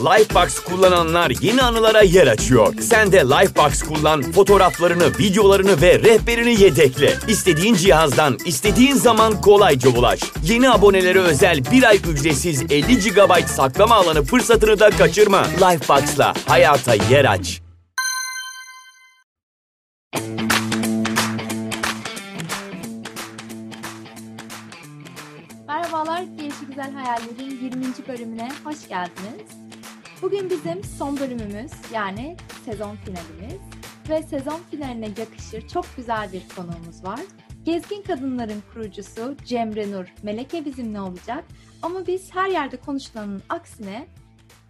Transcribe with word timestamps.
Lifebox 0.00 0.58
kullananlar 0.58 1.32
yeni 1.40 1.62
anılara 1.62 2.02
yer 2.02 2.26
açıyor. 2.26 2.74
Sen 2.80 3.12
de 3.12 3.18
Lifebox 3.20 3.82
kullan, 3.82 4.22
fotoğraflarını, 4.22 5.18
videolarını 5.18 5.80
ve 5.82 5.98
rehberini 5.98 6.62
yedekle. 6.62 7.14
İstediğin 7.28 7.74
cihazdan, 7.74 8.38
istediğin 8.44 8.94
zaman 8.94 9.40
kolayca 9.40 9.90
ulaş. 9.90 10.20
Yeni 10.44 10.70
abonelere 10.70 11.18
özel 11.18 11.64
bir 11.72 11.82
ay 11.82 12.00
ücretsiz 12.10 12.62
50 12.62 12.98
GB 12.98 13.46
saklama 13.46 13.94
alanı 13.94 14.22
fırsatını 14.24 14.80
da 14.80 14.90
kaçırma. 14.90 15.46
Lifebox'la 15.46 16.34
hayata 16.46 16.94
yer 16.94 17.24
aç. 17.24 17.60
Merhabalar, 25.68 26.22
Gelişi 26.22 26.66
Güzel 26.68 26.92
Hayallerin 26.92 27.58
20. 27.64 27.84
bölümüne 28.08 28.48
hoş 28.64 28.88
geldiniz. 28.88 29.69
Bugün 30.22 30.50
bizim 30.50 30.84
son 30.84 31.16
bölümümüz 31.16 31.72
yani 31.92 32.36
sezon 32.64 32.96
finalimiz 32.96 33.60
ve 34.08 34.22
sezon 34.22 34.60
finaline 34.70 35.08
yakışır 35.18 35.68
çok 35.68 35.86
güzel 35.96 36.32
bir 36.32 36.42
konuğumuz 36.56 37.04
var. 37.04 37.20
Gezgin 37.64 38.02
Kadınların 38.02 38.62
kurucusu 38.72 39.36
Cemre 39.44 39.92
Nur 39.92 40.14
Meleke 40.22 40.64
bizimle 40.64 41.00
olacak 41.00 41.44
ama 41.82 42.06
biz 42.06 42.34
her 42.34 42.48
yerde 42.48 42.76
konuşulanın 42.76 43.42
aksine 43.48 44.06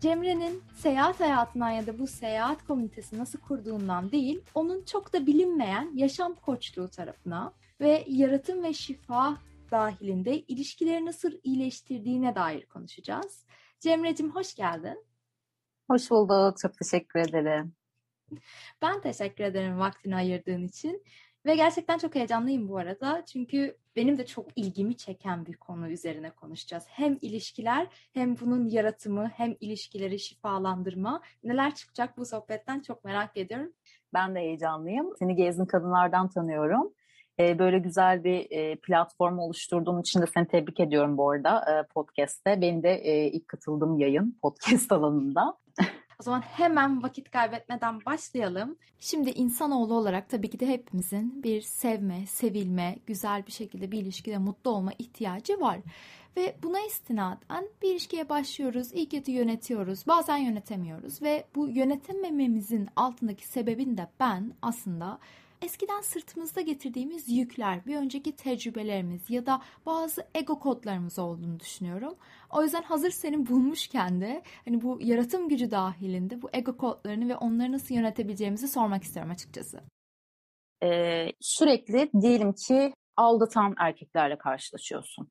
Cemre'nin 0.00 0.62
seyahat 0.77 1.20
hayatından 1.20 1.70
ya 1.70 1.86
da 1.86 1.98
bu 1.98 2.06
seyahat 2.06 2.66
komünitesi 2.66 3.19
nasıl 3.19 3.41
kurduğundan 3.41 4.12
değil, 4.12 4.41
onun 4.55 4.84
çok 4.84 5.12
da 5.12 5.27
bilinmeyen 5.27 5.91
yaşam 5.94 6.34
koçluğu 6.34 6.88
tarafına 6.88 7.52
ve 7.80 8.05
yaratım 8.08 8.62
ve 8.62 8.72
şifa 8.72 9.36
dahilinde 9.70 10.41
ilişkileri 10.41 11.06
nasıl 11.06 11.32
iyileştirdiğine 11.42 12.34
dair 12.34 12.66
konuşacağız. 12.66 13.44
Cemre'cim 13.80 14.30
hoş 14.30 14.55
geldin. 14.55 15.09
Hoş 15.90 16.10
bulduk. 16.10 16.58
Çok 16.58 16.78
teşekkür 16.78 17.20
ederim. 17.20 17.72
Ben 18.83 19.00
teşekkür 19.00 19.44
ederim 19.44 19.78
vaktini 19.78 20.16
ayırdığın 20.16 20.64
için. 20.64 21.02
Ve 21.47 21.55
gerçekten 21.55 21.98
çok 21.98 22.14
heyecanlıyım 22.14 22.69
bu 22.69 22.78
arada. 22.78 23.24
Çünkü 23.32 23.77
benim 23.97 24.19
de 24.19 24.27
çok 24.27 24.47
ilgimi 24.56 24.97
çeken 24.97 25.47
bir 25.47 25.56
konu 25.56 25.88
üzerine 25.88 26.30
konuşacağız. 26.30 26.84
Hem 26.88 27.19
ilişkiler 27.22 27.86
hem 28.12 28.36
bunun 28.41 28.69
yaratımı 28.69 29.28
hem 29.28 29.56
ilişkileri 29.60 30.19
şifalandırma. 30.19 31.22
Neler 31.44 31.74
çıkacak 31.74 32.16
bu 32.16 32.27
sohbetten 32.27 32.80
çok 32.80 33.04
merak 33.04 33.36
ediyorum. 33.36 33.72
Ben 34.14 34.34
de 34.34 34.38
heyecanlıyım. 34.38 35.10
Seni 35.19 35.36
Gezgin 35.36 35.66
Kadınlardan 35.66 36.28
tanıyorum. 36.28 36.92
Ee, 37.41 37.58
böyle 37.58 37.78
güzel 37.78 38.25
bir 38.25 38.47
e, 38.50 38.77
platform 38.77 39.38
oluşturduğun 39.38 40.00
için 40.00 40.22
de 40.22 40.27
seni 40.34 40.47
tebrik 40.48 40.80
ediyorum 40.80 41.16
bu 41.16 41.30
arada 41.30 41.58
e, 41.58 41.86
podcast'te. 41.94 42.60
Benim 42.60 42.82
de 42.82 42.94
e, 42.94 43.27
ilk 43.27 43.48
katıldığım 43.48 43.98
yayın 43.98 44.38
podcast 44.42 44.92
alanında. 44.92 45.56
O 46.20 46.22
zaman 46.22 46.40
hemen 46.40 47.02
vakit 47.02 47.30
kaybetmeden 47.30 48.04
başlayalım. 48.06 48.76
Şimdi 48.98 49.30
insanoğlu 49.30 49.94
olarak 49.94 50.28
tabii 50.28 50.50
ki 50.50 50.60
de 50.60 50.66
hepimizin 50.66 51.42
bir 51.42 51.60
sevme, 51.60 52.26
sevilme, 52.26 52.98
güzel 53.06 53.46
bir 53.46 53.52
şekilde 53.52 53.92
bir 53.92 53.98
ilişkide 53.98 54.38
mutlu 54.38 54.70
olma 54.70 54.92
ihtiyacı 54.98 55.60
var. 55.60 55.78
Ve 56.36 56.56
buna 56.62 56.80
istinaden 56.80 57.68
bir 57.82 57.91
ilişkiye 57.91 58.28
başlıyoruz, 58.28 58.92
iyi 58.92 59.08
kötü 59.08 59.32
yönetiyoruz, 59.32 60.06
bazen 60.06 60.36
yönetemiyoruz 60.36 61.22
ve 61.22 61.44
bu 61.54 61.68
yönetemememizin 61.68 62.88
altındaki 62.96 63.48
sebebin 63.48 63.96
de 63.96 64.08
ben 64.20 64.52
aslında 64.62 65.18
eskiden 65.62 66.00
sırtımızda 66.00 66.61
getirdiğimiz 66.61 67.28
yükler, 67.28 67.86
bir 67.86 67.97
önceki 67.97 68.36
tecrübelerimiz 68.36 69.30
ya 69.30 69.47
da 69.47 69.62
bazı 69.86 70.27
ego 70.34 70.61
kodlarımız 70.61 71.19
olduğunu 71.19 71.61
düşünüyorum. 71.61 72.14
O 72.50 72.62
yüzden 72.62 72.83
hazır 72.83 73.11
seni 73.11 73.47
bulmuşken 73.47 74.20
de 74.20 74.42
hani 74.64 74.83
bu 74.83 74.98
yaratım 75.00 75.48
gücü 75.48 75.70
dahilinde 75.70 76.42
bu 76.42 76.50
ego 76.53 76.77
kodlarını 76.77 77.28
ve 77.28 77.36
onları 77.36 77.72
nasıl 77.72 77.94
yönetebileceğimizi 77.94 78.69
sormak 78.69 79.03
istiyorum 79.03 79.33
açıkçası. 79.33 79.81
Ee, 80.83 81.27
sürekli 81.41 82.10
diyelim 82.21 82.53
ki 82.53 82.94
aldatan 83.16 83.75
erkeklerle 83.78 84.38
karşılaşıyorsun. 84.38 85.28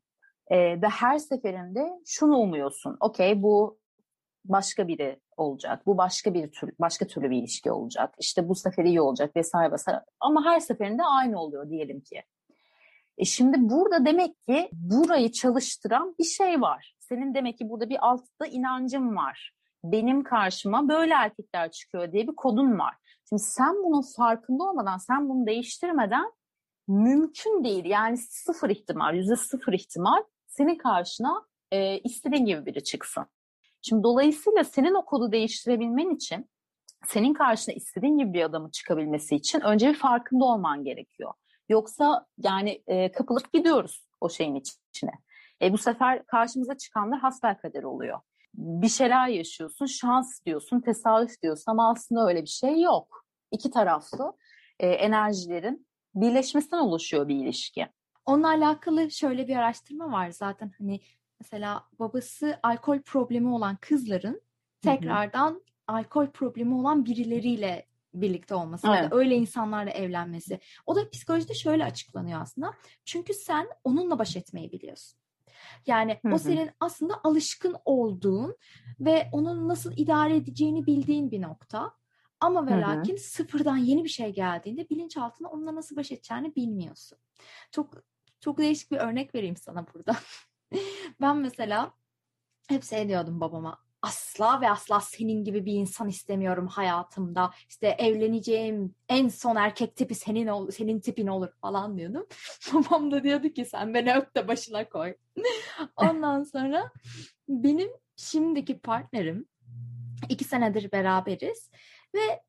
Ee, 0.48 0.82
ve 0.82 0.88
her 0.88 1.18
seferinde 1.18 1.90
şunu 2.06 2.38
umuyorsun. 2.38 2.98
Okey 3.00 3.44
bu 3.44 3.80
başka 4.46 4.88
biri 4.88 5.20
olacak. 5.38 5.86
Bu 5.86 5.98
başka 5.98 6.34
bir 6.34 6.52
tür, 6.52 6.72
başka 6.80 7.08
türlü 7.08 7.30
bir 7.30 7.38
ilişki 7.38 7.72
olacak. 7.72 8.16
İşte 8.20 8.50
bu 8.50 8.56
sefer 8.56 8.84
iyi 8.84 9.02
olacak 9.02 9.36
vesaire 9.36 9.72
vesaire. 9.72 10.04
Ama 10.20 10.46
her 10.46 10.60
seferinde 10.60 11.04
aynı 11.04 11.42
oluyor 11.42 11.70
diyelim 11.70 12.02
ki. 12.02 12.24
E 13.18 13.26
şimdi 13.26 13.58
burada 13.60 14.06
demek 14.06 14.42
ki 14.42 14.70
burayı 14.74 15.32
çalıştıran 15.32 16.16
bir 16.20 16.24
şey 16.24 16.62
var. 16.62 16.96
Senin 17.00 17.34
demek 17.34 17.58
ki 17.58 17.70
burada 17.70 17.90
bir 17.90 18.08
altta 18.08 18.46
inancın 18.46 19.16
var. 19.16 19.54
Benim 19.84 20.24
karşıma 20.24 20.90
böyle 20.90 21.14
erkekler 21.14 21.72
çıkıyor 21.72 22.12
diye 22.12 22.28
bir 22.28 22.36
kodun 22.36 22.80
var. 22.80 22.96
Şimdi 23.30 23.42
sen 23.42 23.76
bunun 23.84 24.02
farkında 24.02 24.64
olmadan, 24.64 24.98
sen 24.98 25.30
bunu 25.30 25.48
değiştirmeden 25.48 26.32
mümkün 26.88 27.64
değil. 27.64 27.86
Yani 27.86 28.18
sıfır 28.18 28.70
ihtimal, 28.70 29.16
yüzde 29.16 29.36
sıfır 29.36 29.74
ihtimal 29.74 30.24
senin 30.48 30.76
karşına 30.76 31.46
e, 31.72 32.00
istediğin 32.00 32.46
gibi 32.46 32.66
biri 32.66 32.84
çıksın. 32.84 33.26
Şimdi 33.82 34.04
dolayısıyla 34.04 34.64
senin 34.64 34.94
o 34.94 35.06
kodu 35.06 35.32
değiştirebilmen 35.32 36.16
için 36.16 36.50
senin 37.08 37.34
karşına 37.34 37.76
istediğin 37.76 38.18
gibi 38.18 38.34
bir 38.34 38.44
adamın 38.44 38.70
çıkabilmesi 38.70 39.36
için 39.36 39.62
önce 39.62 39.90
bir 39.90 39.98
farkında 39.98 40.46
olman 40.46 40.84
gerekiyor. 40.84 41.34
Yoksa 41.70 42.26
yani 42.38 42.84
e, 42.88 43.12
kapılıp 43.12 43.54
gidiyoruz 43.54 44.08
o 44.22 44.30
şeyin 44.30 44.56
içine. 44.56 45.12
E, 45.62 45.74
bu 45.74 45.78
sefer 45.78 46.26
karşımıza 46.26 46.78
çıkanlar 46.78 47.20
hasbelkader 47.20 47.84
oluyor. 47.84 48.20
Bir 48.54 48.90
şeyler 48.90 49.28
yaşıyorsun, 49.28 49.86
şans 49.86 50.46
diyorsun, 50.46 50.82
tesadüf 50.82 51.42
diyorsun 51.42 51.72
ama 51.72 51.92
aslında 51.92 52.28
öyle 52.28 52.42
bir 52.42 52.48
şey 52.48 52.82
yok. 52.82 53.26
İki 53.52 53.72
taraflı 53.72 54.34
e, 54.80 54.88
enerjilerin 54.88 55.88
birleşmesinden 56.16 56.78
oluşuyor 56.78 57.28
bir 57.28 57.36
ilişki. 57.36 57.88
Onunla 58.26 58.48
alakalı 58.48 59.12
şöyle 59.12 59.48
bir 59.48 59.56
araştırma 59.56 60.12
var 60.12 60.30
zaten 60.32 60.72
hani 60.78 61.00
mesela 61.40 61.88
babası 62.00 62.60
alkol 62.64 63.02
problemi 63.02 63.48
olan 63.48 63.76
kızların 63.76 64.42
tekrardan 64.82 65.50
hı 65.50 65.56
hı. 65.56 65.62
alkol 65.88 66.28
problemi 66.28 66.74
olan 66.74 67.06
birileriyle 67.06 67.86
birlikte 68.14 68.56
olması 68.56 68.88
evet. 68.88 68.98
ya 68.98 69.12
da 69.12 69.16
öyle 69.16 69.36
insanlarla 69.36 69.92
evlenmesi. 69.92 70.60
O 70.86 70.96
da 70.96 71.10
psikolojide 71.10 71.54
şöyle 71.54 71.86
açıklanıyor 71.86 72.42
aslında. 72.42 72.74
Çünkü 73.06 73.34
sen 73.34 73.68
onunla 73.84 74.20
baş 74.20 74.36
etmeyi 74.36 74.72
biliyorsun. 74.72 75.20
Yani 75.88 76.20
hı 76.22 76.30
hı. 76.30 76.34
o 76.34 76.38
senin 76.38 76.70
aslında 76.80 77.22
alışkın 77.24 77.76
olduğun 77.86 78.56
ve 79.00 79.30
onun 79.32 79.68
nasıl 79.68 79.94
idare 79.98 80.36
edeceğini 80.36 80.86
bildiğin 80.86 81.32
bir 81.32 81.42
nokta. 81.42 82.00
Ama 82.42 82.68
ve 82.68 82.82
lakin 82.82 83.16
sıfırdan 83.16 83.78
yeni 83.78 84.04
bir 84.04 84.10
şey 84.10 84.34
geldiğinde 84.34 84.90
bilinçaltına 84.90 85.50
onunla 85.50 85.76
nasıl 85.76 85.96
baş 85.96 86.12
edeceğini 86.12 86.56
bilmiyorsun. 86.56 87.18
Çok 87.72 87.94
çok 88.40 88.58
değişik 88.58 88.92
bir 88.92 88.98
örnek 88.98 89.36
vereyim 89.36 89.58
sana 89.58 89.86
burada. 89.94 90.16
ben 91.22 91.38
mesela 91.38 91.94
hep 92.68 92.84
şey 92.84 93.08
diyordum 93.08 93.42
babama 93.42 93.80
asla 94.02 94.62
ve 94.62 94.70
asla 94.70 95.02
senin 95.02 95.44
gibi 95.44 95.66
bir 95.66 95.74
insan 95.74 96.10
istemiyorum 96.10 96.68
hayatımda. 96.68 97.52
İşte 97.70 97.88
evleneceğim 97.88 98.96
en 99.10 99.28
son 99.28 99.56
erkek 99.56 99.96
tipi 99.96 100.16
senin 100.16 100.48
ol, 100.48 100.72
senin 100.72 101.00
tipin 101.00 101.28
olur 101.28 101.50
falan 101.62 101.98
diyordum. 101.98 102.28
Babam 102.74 103.12
da 103.12 103.24
diyordu 103.24 103.50
ki 103.50 103.66
sen 103.66 103.94
beni 103.94 104.14
öp 104.14 104.36
de 104.36 104.48
başına 104.48 104.90
koy. 104.90 105.16
Ondan 105.96 106.44
sonra 106.44 106.92
benim 107.50 107.90
şimdiki 108.16 108.80
partnerim 108.80 109.46
iki 110.30 110.44
senedir 110.44 110.92
beraberiz 110.92 111.70
ve 112.16 112.44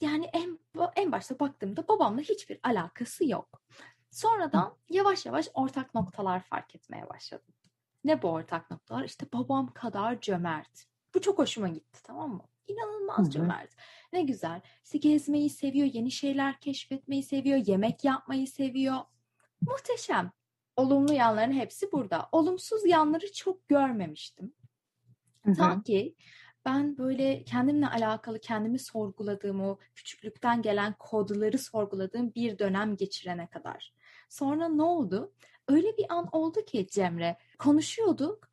yani 0.00 0.24
en 0.32 0.58
en 0.96 1.12
başta 1.12 1.38
baktığımda 1.38 1.88
babamla 1.88 2.20
hiçbir 2.20 2.58
alakası 2.62 3.28
yok. 3.28 3.62
Sonradan 4.10 4.76
yavaş 4.88 5.26
yavaş 5.26 5.48
ortak 5.54 5.94
noktalar 5.94 6.40
fark 6.40 6.74
etmeye 6.74 7.08
başladım. 7.08 7.54
Ne 8.04 8.22
bu 8.22 8.28
ortak 8.28 8.70
noktalar? 8.70 9.04
İşte 9.04 9.26
babam 9.32 9.72
kadar 9.72 10.20
cömert. 10.20 10.86
Bu 11.14 11.20
çok 11.20 11.38
hoşuma 11.38 11.68
gitti 11.68 12.02
tamam 12.02 12.30
mı? 12.30 12.44
İnanılmaz 12.68 13.18
Hı-hı. 13.18 13.30
cömert. 13.30 13.76
Ne 14.12 14.22
güzel. 14.22 14.60
İşte 14.84 14.98
gezmeyi 14.98 15.50
seviyor, 15.50 15.86
yeni 15.92 16.10
şeyler 16.10 16.60
keşfetmeyi 16.60 17.22
seviyor, 17.22 17.58
yemek 17.66 18.04
yapmayı 18.04 18.48
seviyor. 18.48 18.96
Muhteşem. 19.60 20.32
Olumlu 20.76 21.12
yanların 21.12 21.52
hepsi 21.52 21.92
burada. 21.92 22.28
Olumsuz 22.32 22.86
yanları 22.86 23.32
çok 23.32 23.68
görmemiştim. 23.68 24.54
Hı-hı. 25.44 25.54
Ta 25.54 25.82
ki 25.82 26.14
ben 26.64 26.98
böyle 26.98 27.44
kendimle 27.44 27.88
alakalı 27.88 28.40
kendimi 28.40 28.78
sorguladığım 28.78 29.60
o 29.60 29.78
küçüklükten 29.94 30.62
gelen 30.62 30.94
kodları 30.98 31.58
sorguladığım 31.58 32.34
bir 32.34 32.58
dönem 32.58 32.96
geçirene 32.96 33.46
kadar. 33.46 33.94
Sonra 34.28 34.68
ne 34.68 34.82
oldu? 34.82 35.32
Öyle 35.70 35.96
bir 35.96 36.06
an 36.08 36.28
oldu 36.32 36.64
ki 36.64 36.86
Cemre 36.90 37.36
konuşuyorduk. 37.58 38.50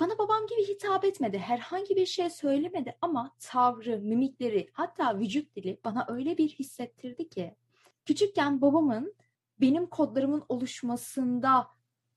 Bana 0.00 0.18
babam 0.18 0.46
gibi 0.46 0.68
hitap 0.68 1.04
etmedi. 1.04 1.38
Herhangi 1.38 1.96
bir 1.96 2.06
şey 2.06 2.30
söylemedi 2.30 2.96
ama 3.00 3.34
tavrı, 3.38 3.98
mimikleri 3.98 4.68
hatta 4.72 5.18
vücut 5.18 5.56
dili 5.56 5.80
bana 5.84 6.06
öyle 6.08 6.38
bir 6.38 6.48
hissettirdi 6.48 7.28
ki. 7.28 7.56
Küçükken 8.04 8.60
babamın 8.60 9.14
benim 9.60 9.86
kodlarımın 9.86 10.44
oluşmasında 10.48 11.68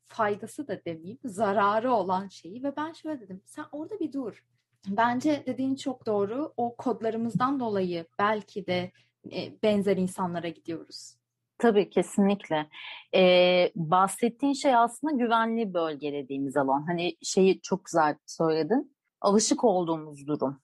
faydası 0.03 0.67
da 0.67 0.85
demeyeyim, 0.85 1.19
zararı 1.25 1.93
olan 1.93 2.27
şeyi 2.27 2.63
ve 2.63 2.75
ben 2.75 2.93
şöyle 2.93 3.21
dedim. 3.21 3.41
Sen 3.45 3.65
orada 3.71 3.99
bir 3.99 4.13
dur. 4.13 4.45
Bence 4.87 5.43
dediğin 5.45 5.75
çok 5.75 6.05
doğru. 6.05 6.53
O 6.57 6.75
kodlarımızdan 6.75 7.59
dolayı 7.59 8.05
belki 8.19 8.67
de 8.67 8.91
e, 9.31 9.61
benzer 9.63 9.97
insanlara 9.97 10.47
gidiyoruz. 10.47 11.15
Tabii 11.57 11.89
kesinlikle. 11.89 12.69
Ee, 13.15 13.71
bahsettiğin 13.75 14.53
şey 14.53 14.75
aslında 14.75 15.13
güvenli 15.13 15.73
bölge 15.73 16.13
dediğimiz 16.13 16.57
alan. 16.57 16.85
Hani 16.87 17.15
şeyi 17.23 17.61
çok 17.61 17.85
güzel 17.85 18.15
söyledin. 18.25 18.95
Alışık 19.21 19.63
olduğumuz 19.63 20.27
durum. 20.27 20.61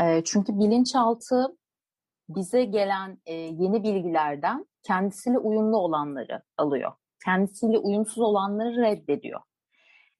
Ee, 0.00 0.22
çünkü 0.24 0.58
bilinçaltı 0.58 1.56
bize 2.28 2.64
gelen 2.64 3.18
e, 3.26 3.34
yeni 3.34 3.82
bilgilerden 3.82 4.66
kendisiyle 4.82 5.38
uyumlu 5.38 5.76
olanları 5.76 6.42
alıyor. 6.56 6.92
Kendisiyle 7.24 7.78
uyumsuz 7.78 8.18
olanları 8.18 8.76
reddediyor. 8.76 9.40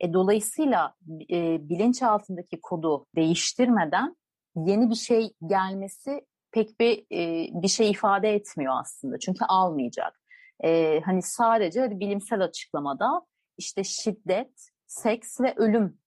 E, 0.00 0.12
dolayısıyla 0.12 0.94
e, 1.30 1.68
bilinçaltındaki 1.68 2.60
kodu 2.60 3.06
değiştirmeden 3.16 4.16
yeni 4.56 4.90
bir 4.90 4.94
şey 4.94 5.32
gelmesi 5.46 6.26
pek 6.52 6.80
bir 6.80 6.98
e, 7.12 7.48
bir 7.62 7.68
şey 7.68 7.90
ifade 7.90 8.34
etmiyor 8.34 8.74
aslında. 8.80 9.18
Çünkü 9.18 9.44
almayacak. 9.44 10.20
E, 10.64 11.00
hani 11.00 11.22
sadece 11.22 11.80
hadi 11.80 12.00
bilimsel 12.00 12.40
açıklamada 12.40 13.22
işte 13.58 13.84
şiddet, 13.84 14.70
seks 14.86 15.40
ve 15.40 15.54
ölüm 15.56 15.98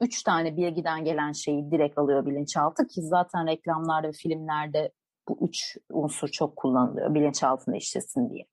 üç 0.00 0.22
tane 0.22 0.56
bilgiden 0.56 1.04
gelen 1.04 1.32
şeyi 1.32 1.70
direkt 1.70 1.98
alıyor 1.98 2.26
bilinçaltı 2.26 2.86
ki 2.86 3.02
zaten 3.02 3.46
reklamlarda 3.46 4.08
ve 4.08 4.12
filmlerde 4.12 4.92
bu 5.28 5.38
üç 5.48 5.76
unsur 5.90 6.28
çok 6.28 6.56
kullanılıyor 6.56 7.14
bilinçaltında 7.14 7.76
işlesin 7.76 8.30
diye. 8.30 8.46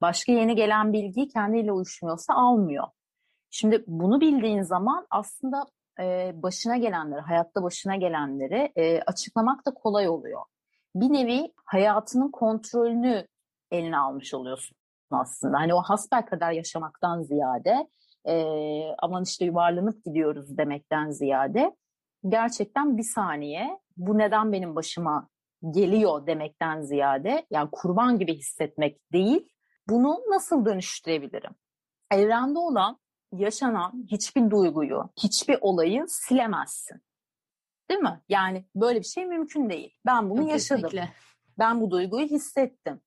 Başka 0.00 0.32
yeni 0.32 0.54
gelen 0.56 0.92
bilgiyi 0.92 1.28
kendiyle 1.28 1.72
uyuşmuyorsa 1.72 2.34
almıyor. 2.34 2.84
Şimdi 3.50 3.84
bunu 3.86 4.20
bildiğin 4.20 4.62
zaman 4.62 5.06
aslında 5.10 5.66
e, 6.00 6.32
başına 6.34 6.76
gelenleri, 6.76 7.20
hayatta 7.20 7.62
başına 7.62 7.96
gelenleri 7.96 8.72
e, 8.76 9.00
açıklamak 9.02 9.66
da 9.66 9.74
kolay 9.74 10.08
oluyor. 10.08 10.42
Bir 10.94 11.12
nevi 11.12 11.52
hayatının 11.64 12.30
kontrolünü 12.30 13.26
eline 13.70 13.98
almış 13.98 14.34
oluyorsun 14.34 14.76
aslında. 15.10 15.58
Hani 15.58 15.74
o 15.74 15.82
hasbel 15.82 16.26
kadar 16.26 16.52
yaşamaktan 16.52 17.22
ziyade 17.22 17.88
e, 18.28 18.34
aman 18.98 19.22
işte 19.22 19.44
yuvarlanıp 19.44 20.04
gidiyoruz 20.04 20.58
demekten 20.58 21.10
ziyade 21.10 21.76
gerçekten 22.28 22.96
bir 22.96 23.02
saniye 23.02 23.80
bu 23.96 24.18
neden 24.18 24.52
benim 24.52 24.76
başıma 24.76 25.28
geliyor 25.70 26.26
demekten 26.26 26.82
ziyade 26.82 27.46
yani 27.50 27.68
kurban 27.72 28.18
gibi 28.18 28.38
hissetmek 28.38 29.12
değil 29.12 29.48
bunu 29.88 30.20
nasıl 30.30 30.64
dönüştürebilirim? 30.64 31.50
Evrende 32.10 32.58
olan 32.58 32.98
yaşanan 33.32 34.06
hiçbir 34.10 34.50
duyguyu, 34.50 35.10
hiçbir 35.22 35.58
olayı 35.60 36.04
silemezsin. 36.08 37.02
Değil 37.90 38.00
mi? 38.00 38.20
Yani 38.28 38.64
böyle 38.74 39.00
bir 39.00 39.04
şey 39.04 39.26
mümkün 39.26 39.70
değil. 39.70 39.94
Ben 40.06 40.30
bunu 40.30 40.48
yaşadım. 40.48 40.82
Kesinlikle. 40.82 41.12
Ben 41.58 41.80
bu 41.80 41.90
duyguyu 41.90 42.26
hissettim. 42.26 43.00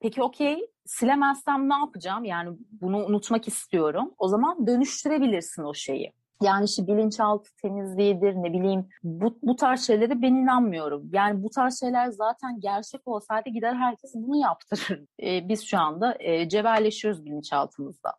Peki 0.00 0.22
okey 0.22 0.70
silemezsem 0.86 1.68
ne 1.68 1.74
yapacağım? 1.74 2.24
Yani 2.24 2.58
bunu 2.70 3.06
unutmak 3.06 3.48
istiyorum. 3.48 4.14
O 4.18 4.28
zaman 4.28 4.66
dönüştürebilirsin 4.66 5.62
o 5.62 5.74
şeyi. 5.74 6.12
Yani 6.42 6.64
işte 6.64 6.86
bilinçaltı 6.86 7.50
temizliğidir 7.62 8.34
ne 8.34 8.52
bileyim 8.52 8.88
bu, 9.02 9.38
bu 9.42 9.56
tarz 9.56 9.86
şeylere 9.86 10.22
ben 10.22 10.34
inanmıyorum. 10.34 11.10
Yani 11.12 11.42
bu 11.42 11.50
tarz 11.50 11.80
şeyler 11.80 12.10
zaten 12.10 12.60
gerçek 12.60 13.08
olsaydı 13.08 13.48
gider 13.48 13.74
herkes 13.74 14.14
bunu 14.14 14.36
yaptırır. 14.36 15.04
Ee, 15.22 15.48
biz 15.48 15.64
şu 15.64 15.78
anda 15.78 16.16
e, 16.20 16.48
cebelleşiyoruz 16.48 17.24
bilinçaltımızda. 17.24 18.12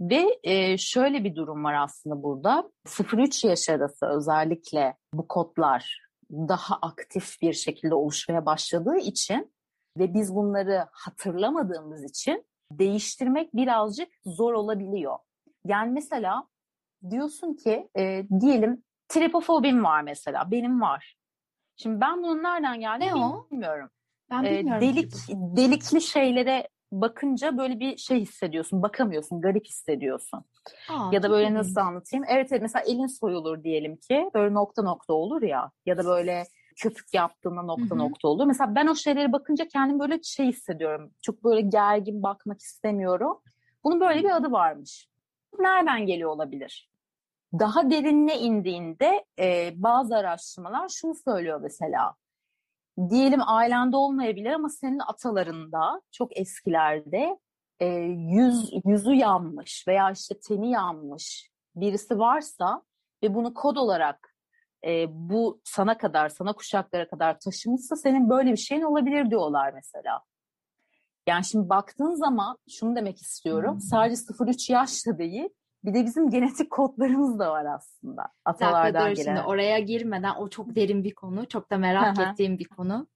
Ve 0.00 0.38
e, 0.42 0.78
şöyle 0.78 1.24
bir 1.24 1.34
durum 1.34 1.64
var 1.64 1.74
aslında 1.74 2.22
burada. 2.22 2.70
0-3 2.86 3.46
yaş 3.46 3.68
arası 3.68 4.06
özellikle 4.06 4.96
bu 5.14 5.28
kodlar 5.28 6.06
daha 6.30 6.78
aktif 6.82 7.42
bir 7.42 7.52
şekilde 7.52 7.94
oluşmaya 7.94 8.46
başladığı 8.46 8.96
için 8.96 9.52
ve 9.98 10.14
biz 10.14 10.34
bunları 10.34 10.86
hatırlamadığımız 10.92 12.04
için 12.04 12.44
değiştirmek 12.72 13.54
birazcık 13.54 14.08
zor 14.24 14.52
olabiliyor. 14.52 15.18
Yani 15.64 15.92
mesela 15.92 16.48
diyorsun 17.10 17.54
ki 17.54 17.88
e, 17.98 18.24
diyelim 18.40 18.84
tripofobim 19.08 19.84
var 19.84 20.02
mesela 20.02 20.50
benim 20.50 20.80
var. 20.80 21.16
Şimdi 21.76 22.00
ben 22.00 22.22
bunun 22.22 22.42
nereden 22.42 22.80
geldiğini 22.80 23.12
bilmiyorum. 23.50 23.90
Ben 24.30 24.44
bilmiyorum. 24.44 24.82
E, 24.82 24.86
delik 24.86 25.12
delikli 25.30 26.00
şeylere 26.00 26.68
bakınca 26.92 27.58
böyle 27.58 27.80
bir 27.80 27.96
şey 27.96 28.20
hissediyorsun, 28.20 28.82
bakamıyorsun, 28.82 29.40
garip 29.40 29.66
hissediyorsun. 29.66 30.44
Aa, 30.90 31.10
ya 31.12 31.22
da 31.22 31.30
böyle 31.30 31.54
nasıl 31.54 31.80
anlatayım? 31.80 32.24
Evet, 32.28 32.52
evet 32.52 32.62
mesela 32.62 32.82
elin 32.82 33.06
soyulur 33.06 33.64
diyelim 33.64 33.96
ki 33.96 34.30
böyle 34.34 34.54
nokta 34.54 34.82
nokta 34.82 35.14
olur 35.14 35.42
ya 35.42 35.70
ya 35.86 35.98
da 35.98 36.04
böyle 36.04 36.44
köpük 36.76 37.14
yaptığında 37.14 37.62
nokta 37.62 37.90
Hı-hı. 37.90 37.98
nokta 37.98 38.28
olur. 38.28 38.46
Mesela 38.46 38.74
ben 38.74 38.86
o 38.86 38.94
şeylere 38.94 39.32
bakınca 39.32 39.68
kendim 39.68 39.98
böyle 39.98 40.22
şey 40.22 40.46
hissediyorum. 40.46 41.10
Çok 41.22 41.44
böyle 41.44 41.60
gergin 41.60 42.22
bakmak 42.22 42.60
istemiyorum. 42.60 43.38
Bunun 43.84 44.00
böyle 44.00 44.22
bir 44.22 44.36
adı 44.36 44.52
varmış. 44.52 45.08
Nereden 45.58 46.06
geliyor 46.06 46.30
olabilir? 46.30 46.90
Daha 47.58 47.90
derinine 47.90 48.38
indiğinde 48.38 49.24
e, 49.38 49.72
bazı 49.76 50.16
araştırmalar 50.16 50.88
şunu 50.88 51.14
söylüyor 51.14 51.60
mesela 51.62 52.14
diyelim 53.10 53.40
ailende 53.46 53.96
olmayabilir 53.96 54.50
ama 54.52 54.68
senin 54.68 54.98
atalarında 54.98 56.02
çok 56.12 56.36
eskilerde 56.38 57.38
e, 57.80 57.86
yüz 58.30 58.72
yüzü 58.84 59.12
yanmış 59.12 59.84
veya 59.88 60.10
işte 60.10 60.34
teni 60.48 60.70
yanmış 60.70 61.50
birisi 61.74 62.18
varsa 62.18 62.82
ve 63.22 63.34
bunu 63.34 63.54
kod 63.54 63.76
olarak 63.76 64.34
e, 64.86 65.06
bu 65.10 65.60
sana 65.64 65.98
kadar, 65.98 66.28
sana 66.28 66.52
kuşaklara 66.52 67.08
kadar 67.08 67.40
taşımışsa 67.40 67.96
senin 67.96 68.30
böyle 68.30 68.52
bir 68.52 68.56
şeyin 68.56 68.82
olabilir 68.82 69.30
diyorlar 69.30 69.72
mesela. 69.72 70.20
Yani 71.28 71.44
şimdi 71.44 71.68
baktığın 71.68 72.14
zaman 72.14 72.58
şunu 72.70 72.96
demek 72.96 73.22
istiyorum. 73.22 73.72
Hmm. 73.72 73.80
Sadece 73.80 74.22
0-3 74.22 74.72
yaşta 74.72 75.18
değil, 75.18 75.48
bir 75.86 75.94
de 75.94 76.04
bizim 76.04 76.30
genetik 76.30 76.70
kodlarımız 76.70 77.38
da 77.38 77.50
var 77.50 77.64
aslında. 77.64 78.28
Atalardan 78.44 79.14
gelen. 79.14 79.36
Şimdi 79.36 79.40
oraya 79.40 79.78
girmeden 79.78 80.34
o 80.34 80.48
çok 80.48 80.76
derin 80.76 81.04
bir 81.04 81.14
konu. 81.14 81.48
Çok 81.48 81.70
da 81.70 81.78
merak 81.78 82.20
ettiğim 82.20 82.58
bir 82.58 82.64
konu. 82.64 83.08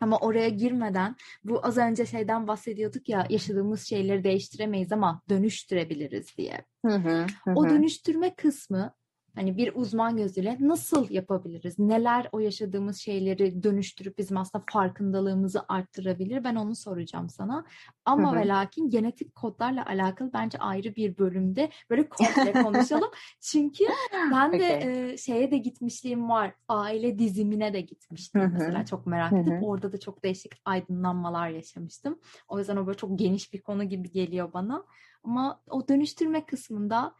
Ama 0.00 0.18
oraya 0.18 0.48
girmeden 0.48 1.16
bu 1.44 1.66
az 1.66 1.78
önce 1.78 2.06
şeyden 2.06 2.46
bahsediyorduk 2.46 3.08
ya 3.08 3.26
yaşadığımız 3.30 3.82
şeyleri 3.82 4.24
değiştiremeyiz 4.24 4.92
ama 4.92 5.22
dönüştürebiliriz 5.28 6.36
diye. 6.36 6.64
Hı 6.86 6.94
hı, 6.94 7.26
hı. 7.44 7.52
O 7.54 7.68
dönüştürme 7.68 8.34
kısmı 8.34 8.92
hani 9.34 9.56
bir 9.56 9.72
uzman 9.74 10.16
gözüyle 10.16 10.56
nasıl 10.60 11.10
yapabiliriz? 11.10 11.78
Neler 11.78 12.28
o 12.32 12.40
yaşadığımız 12.40 12.96
şeyleri 12.96 13.62
dönüştürüp 13.62 14.18
bizim 14.18 14.36
aslında 14.36 14.64
farkındalığımızı 14.72 15.62
arttırabilir? 15.68 16.44
Ben 16.44 16.54
onu 16.54 16.76
soracağım 16.76 17.28
sana. 17.28 17.64
Ama 18.04 18.32
hı 18.32 18.36
hı. 18.36 18.40
ve 18.40 18.48
lakin 18.48 18.90
genetik 18.90 19.34
kodlarla 19.34 19.86
alakalı 19.86 20.30
bence 20.32 20.58
ayrı 20.58 20.96
bir 20.96 21.18
bölümde 21.18 21.70
böyle 21.90 22.08
komple 22.08 22.52
konuşalım. 22.52 23.10
Çünkü 23.40 23.84
ben 24.32 24.52
de 24.52 24.56
okay. 24.56 25.12
e, 25.12 25.16
şeye 25.16 25.50
de 25.50 25.58
gitmişliğim 25.58 26.28
var. 26.28 26.54
Aile 26.68 27.18
dizimine 27.18 27.72
de 27.72 27.80
gitmiştim 27.80 28.40
hı 28.40 28.44
hı. 28.44 28.52
mesela 28.52 28.84
çok 28.84 29.06
merak 29.06 29.32
hı. 29.32 29.58
Orada 29.62 29.92
da 29.92 30.00
çok 30.00 30.24
değişik 30.24 30.52
aydınlanmalar 30.64 31.48
yaşamıştım. 31.48 32.18
O 32.48 32.58
yüzden 32.58 32.76
o 32.76 32.86
böyle 32.86 32.98
çok 32.98 33.18
geniş 33.18 33.52
bir 33.52 33.60
konu 33.60 33.84
gibi 33.84 34.10
geliyor 34.10 34.52
bana. 34.52 34.84
Ama 35.24 35.60
o 35.70 35.88
dönüştürme 35.88 36.46
kısmında 36.46 37.14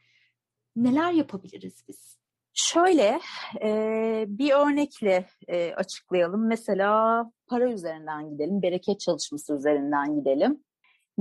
neler 0.76 1.12
yapabiliriz 1.12 1.84
biz? 1.88 2.20
Şöyle 2.54 3.20
e, 3.62 4.24
bir 4.28 4.52
örnekle 4.52 5.26
e, 5.48 5.74
açıklayalım. 5.74 6.46
Mesela 6.46 7.24
para 7.46 7.72
üzerinden 7.72 8.30
gidelim, 8.30 8.62
bereket 8.62 9.00
çalışması 9.00 9.54
üzerinden 9.54 10.14
gidelim. 10.14 10.64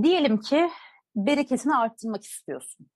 Diyelim 0.03 0.39
ki 0.39 0.69
bereketini 1.15 1.75
arttırmak 1.75 2.23
istiyorsun 2.23 2.87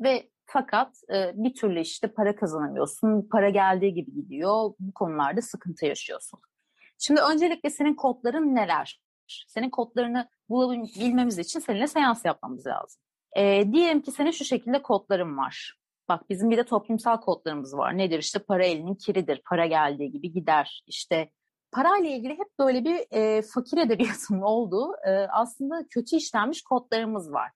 ve 0.00 0.30
fakat 0.46 0.96
e, 1.14 1.32
bir 1.34 1.54
türlü 1.54 1.80
işte 1.80 2.08
para 2.08 2.36
kazanamıyorsun, 2.36 3.28
para 3.32 3.50
geldiği 3.50 3.94
gibi 3.94 4.14
gidiyor, 4.14 4.74
bu 4.78 4.92
konularda 4.94 5.42
sıkıntı 5.42 5.86
yaşıyorsun. 5.86 6.40
Şimdi 6.98 7.20
öncelikle 7.20 7.70
senin 7.70 7.94
kodların 7.94 8.54
neler? 8.54 9.00
Senin 9.48 9.70
kodlarını 9.70 10.28
bulabilmemiz 10.48 11.38
için 11.38 11.60
seninle 11.60 11.86
seans 11.86 12.24
yapmamız 12.24 12.66
lazım. 12.66 13.02
E, 13.36 13.72
diyelim 13.72 14.00
ki 14.00 14.10
senin 14.10 14.30
şu 14.30 14.44
şekilde 14.44 14.82
kodların 14.82 15.36
var. 15.36 15.80
Bak 16.08 16.30
bizim 16.30 16.50
bir 16.50 16.56
de 16.56 16.64
toplumsal 16.64 17.16
kodlarımız 17.16 17.76
var. 17.76 17.98
Nedir? 17.98 18.18
İşte 18.18 18.38
para 18.38 18.64
elinin 18.64 18.94
kiridir. 18.94 19.42
Para 19.44 19.66
geldiği 19.66 20.10
gibi 20.12 20.32
gider. 20.32 20.84
İşte 20.86 21.30
parayla 21.72 22.10
ilgili 22.10 22.32
hep 22.32 22.58
böyle 22.58 22.84
bir 22.84 23.06
e, 23.10 23.42
fakir 23.42 23.78
edebiyatının 23.78 24.40
olduğu 24.42 24.92
e, 25.06 25.10
aslında 25.10 25.86
kötü 25.90 26.16
işlenmiş 26.16 26.62
kodlarımız 26.62 27.32
var. 27.32 27.50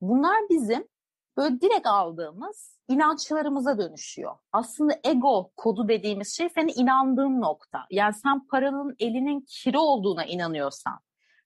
Bunlar 0.00 0.36
bizim 0.50 0.88
böyle 1.36 1.60
direkt 1.60 1.86
aldığımız 1.86 2.80
inançlarımıza 2.88 3.78
dönüşüyor. 3.78 4.36
Aslında 4.52 4.92
ego 5.04 5.50
kodu 5.56 5.88
dediğimiz 5.88 6.36
şey 6.36 6.48
senin 6.48 6.72
inandığın 6.76 7.40
nokta. 7.40 7.78
Yani 7.90 8.14
sen 8.14 8.46
paranın 8.46 8.96
elinin 8.98 9.44
kiri 9.48 9.78
olduğuna 9.78 10.24
inanıyorsan, 10.24 10.98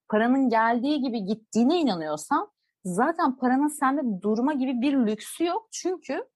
paranın 0.08 0.48
geldiği 0.48 1.00
gibi 1.00 1.24
gittiğine 1.24 1.80
inanıyorsan 1.80 2.53
zaten 2.84 3.36
paranın 3.36 3.68
sende 3.68 4.22
durma 4.22 4.52
gibi 4.52 4.80
bir 4.80 4.92
lüksü 4.92 5.44
yok. 5.44 5.68
Çünkü 5.72 6.28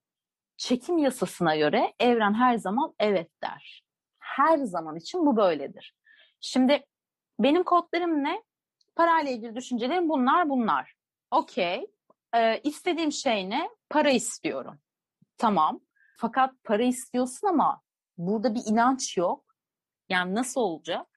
çekim 0.57 0.97
yasasına 0.97 1.55
göre 1.55 1.93
evren 1.99 2.33
her 2.33 2.57
zaman 2.57 2.93
evet 2.99 3.31
der. 3.43 3.83
Her 4.19 4.57
zaman 4.57 4.95
için 4.95 5.25
bu 5.25 5.37
böyledir. 5.37 5.95
Şimdi 6.39 6.85
benim 7.39 7.63
kodlarım 7.63 8.23
ne? 8.23 8.43
Parayla 8.95 9.31
ilgili 9.31 9.55
düşüncelerim 9.55 10.09
bunlar 10.09 10.49
bunlar. 10.49 10.93
Okey. 11.31 11.91
Ee, 12.35 12.59
istediğim 12.63 13.11
şey 13.11 13.49
ne? 13.49 13.69
Para 13.89 14.09
istiyorum. 14.09 14.79
Tamam. 15.37 15.79
Fakat 16.17 16.53
para 16.63 16.83
istiyorsun 16.83 17.47
ama 17.47 17.81
burada 18.17 18.55
bir 18.55 18.61
inanç 18.65 19.17
yok. 19.17 19.45
Yani 20.09 20.35
nasıl 20.35 20.61
olacak? 20.61 21.07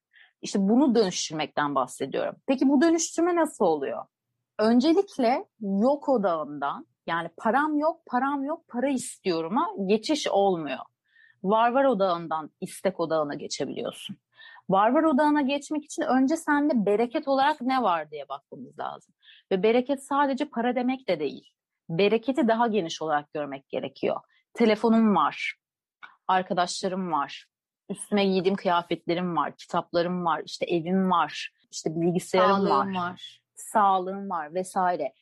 İşte 0.42 0.58
bunu 0.60 0.94
dönüştürmekten 0.94 1.74
bahsediyorum. 1.74 2.36
Peki 2.46 2.68
bu 2.68 2.80
dönüştürme 2.80 3.36
nasıl 3.36 3.64
oluyor? 3.64 4.06
Öncelikle 4.58 5.46
yok 5.60 6.08
odağından 6.08 6.86
yani 7.06 7.30
param 7.36 7.78
yok, 7.78 8.00
param 8.06 8.44
yok, 8.44 8.68
para 8.68 8.88
istiyorum'a 8.88 9.68
geçiş 9.86 10.28
olmuyor. 10.28 10.78
Var 11.42 11.72
var 11.72 11.84
odağından 11.84 12.50
istek 12.60 13.00
odağına 13.00 13.34
geçebiliyorsun. 13.34 14.16
Var 14.68 14.92
var 14.92 15.02
odağına 15.02 15.40
geçmek 15.42 15.84
için 15.84 16.02
önce 16.02 16.36
sende 16.36 16.86
bereket 16.86 17.28
olarak 17.28 17.60
ne 17.60 17.82
var 17.82 18.10
diye 18.10 18.28
bakmamız 18.28 18.78
lazım. 18.78 19.14
Ve 19.50 19.62
bereket 19.62 20.04
sadece 20.06 20.44
para 20.44 20.74
demek 20.74 21.08
de 21.08 21.20
değil. 21.20 21.50
Bereketi 21.88 22.48
daha 22.48 22.66
geniş 22.66 23.02
olarak 23.02 23.32
görmek 23.32 23.68
gerekiyor. 23.68 24.20
Telefonum 24.54 25.16
var, 25.16 25.54
arkadaşlarım 26.28 27.12
var, 27.12 27.46
üstüme 27.88 28.24
giydiğim 28.24 28.56
kıyafetlerim 28.56 29.36
var, 29.36 29.56
kitaplarım 29.56 30.24
var, 30.24 30.42
işte 30.44 30.66
evim 30.66 31.10
var, 31.10 31.52
işte 31.70 31.90
bilgisayarım 32.00 32.56
Sağlığım 32.56 32.94
var, 32.94 32.94
var. 32.94 33.41
Sağlığım 33.72 34.30
var 34.30 34.54
vesaire. 34.54 35.12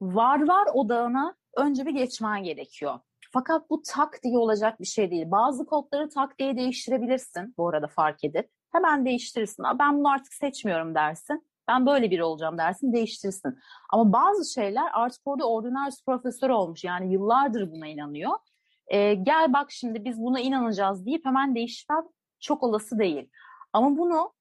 Var 0.00 0.48
var 0.48 0.68
odağına 0.74 1.34
önce 1.56 1.86
bir 1.86 1.90
geçmen 1.90 2.42
gerekiyor. 2.42 2.98
Fakat 3.32 3.70
bu 3.70 3.82
tak 3.82 4.22
diye 4.22 4.38
olacak 4.38 4.80
bir 4.80 4.84
şey 4.84 5.10
değil. 5.10 5.30
Bazı 5.30 5.66
kodları 5.66 6.08
tak 6.08 6.38
diye 6.38 6.56
değiştirebilirsin 6.56 7.54
bu 7.58 7.68
arada 7.68 7.86
fark 7.86 8.24
edip. 8.24 8.50
Hemen 8.72 9.04
değiştirirsin. 9.04 9.64
Ben 9.78 9.98
bunu 9.98 10.08
artık 10.08 10.32
seçmiyorum 10.32 10.94
dersin. 10.94 11.46
Ben 11.68 11.86
böyle 11.86 12.10
biri 12.10 12.24
olacağım 12.24 12.58
dersin 12.58 12.92
değiştirirsin. 12.92 13.58
Ama 13.90 14.12
bazı 14.12 14.52
şeyler 14.52 14.90
artık 14.92 15.20
orada 15.24 15.48
ordinarius 15.48 16.04
profesör 16.04 16.50
olmuş. 16.50 16.84
Yani 16.84 17.12
yıllardır 17.12 17.72
buna 17.72 17.86
inanıyor. 17.86 18.38
Ee, 18.86 19.14
gel 19.14 19.52
bak 19.52 19.70
şimdi 19.70 20.04
biz 20.04 20.20
buna 20.20 20.40
inanacağız 20.40 21.06
deyip 21.06 21.24
hemen 21.24 21.54
değişmem 21.54 22.04
çok 22.40 22.62
olası 22.62 22.98
değil. 22.98 23.30
Ama 23.72 23.98
bunu 23.98 24.32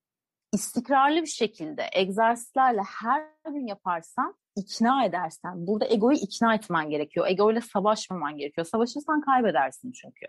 istikrarlı 0.54 1.22
bir 1.22 1.28
şekilde 1.28 1.90
egzersizlerle 1.94 2.82
her 2.82 3.24
gün 3.46 3.68
yaparsan 3.68 4.36
ikna 4.56 5.06
edersen, 5.06 5.68
burada 5.68 5.86
egoyu 5.86 6.18
ikna 6.18 6.56
etmen 6.56 6.90
gerekiyor. 6.90 7.28
Egoyla 7.28 7.62
savaşmaman 7.62 8.38
gerekiyor. 8.38 8.68
Savaşırsan 8.68 9.22
kaybedersin 9.22 9.92
çünkü. 9.92 10.26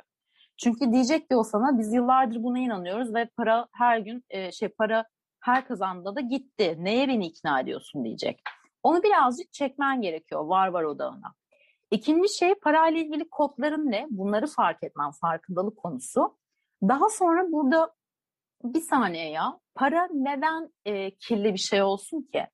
Çünkü 0.56 0.92
diyecek 0.92 1.28
ki 1.28 1.36
o 1.36 1.44
sana 1.44 1.78
biz 1.78 1.92
yıllardır 1.92 2.42
buna 2.42 2.58
inanıyoruz 2.58 3.14
ve 3.14 3.28
para 3.36 3.68
her 3.72 3.98
gün 3.98 4.24
e, 4.30 4.52
şey 4.52 4.68
para 4.68 5.04
her 5.40 5.68
kazanda 5.68 6.16
da 6.16 6.20
gitti. 6.20 6.76
Neye 6.78 7.08
beni 7.08 7.26
ikna 7.26 7.60
ediyorsun 7.60 8.04
diyecek. 8.04 8.42
Onu 8.82 9.02
birazcık 9.02 9.52
çekmen 9.52 10.02
gerekiyor 10.02 10.44
var 10.44 10.68
var 10.68 10.82
odağına. 10.82 11.34
İkinci 11.90 12.34
şey 12.34 12.54
parayla 12.54 13.00
ilgili 13.00 13.28
kodların 13.30 13.90
ne? 13.90 14.06
Bunları 14.10 14.46
fark 14.46 14.82
etmen 14.82 15.10
farkındalık 15.10 15.76
konusu. 15.76 16.36
Daha 16.82 17.08
sonra 17.08 17.52
burada 17.52 17.94
bir 18.64 18.80
saniye 18.80 19.30
ya 19.30 19.58
para 19.74 20.08
neden 20.12 20.72
e, 20.84 21.10
kirli 21.10 21.52
bir 21.52 21.58
şey 21.58 21.82
olsun 21.82 22.22
ki? 22.32 22.46